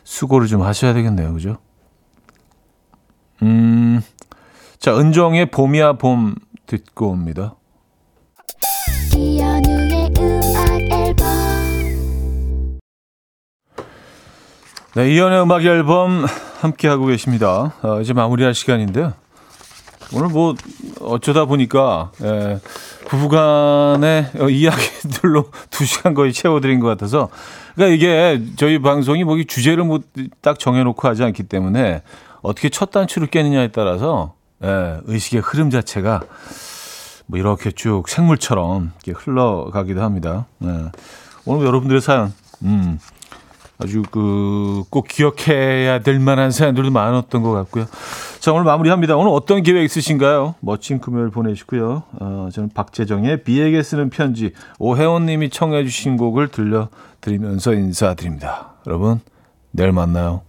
[0.05, 1.57] 수고를 좀 하셔야 되겠네요, 그죠?
[3.43, 4.01] 음,
[4.79, 6.35] 자 은정의 봄이야 봄
[6.67, 7.57] 듣고 옵니다.
[14.95, 16.25] 네, 이연의 음악 앨범
[16.61, 17.73] 함께 하고 계십니다.
[17.83, 19.13] 어, 이제 마무리할 시간인데요.
[20.13, 20.55] 오늘 뭐
[21.01, 22.61] 어쩌다 보니까 예,
[23.09, 27.29] 부부간의 어, 이야기들로 두 시간 거의 채워드린 것 같아서
[27.75, 29.99] 그러니까 이게 저희 방송이 뭐 주제를 뭐
[30.43, 32.03] 딱 정해놓고 하지 않기 때문에
[32.43, 36.21] 어떻게 첫 단추를 깨느냐에 따라서 예, 의식의 흐름 자체가
[37.27, 40.47] 뭐 이렇게 쭉 생물처럼 이렇게 흘러가기도 합니다.
[40.63, 40.69] 예.
[41.47, 42.33] 오늘 여러분들의 사연,
[42.63, 42.99] 음,
[43.79, 47.87] 아주 그 꼭 기억해야 될 만한 사연들도 많았던 것 같고요.
[48.39, 49.17] 자 오늘 마무리합니다.
[49.17, 50.55] 오늘 어떤 계획 있으신가요?
[50.61, 52.03] 멋진 금요일 보내시고요.
[52.21, 58.75] 어, 저는 박재정의 비에게 쓰는 편지 오혜원님이 청해주신 곡을 들려드리면서 인사드립니다.
[58.87, 59.21] 여러분
[59.71, 60.43] 내일 만나요.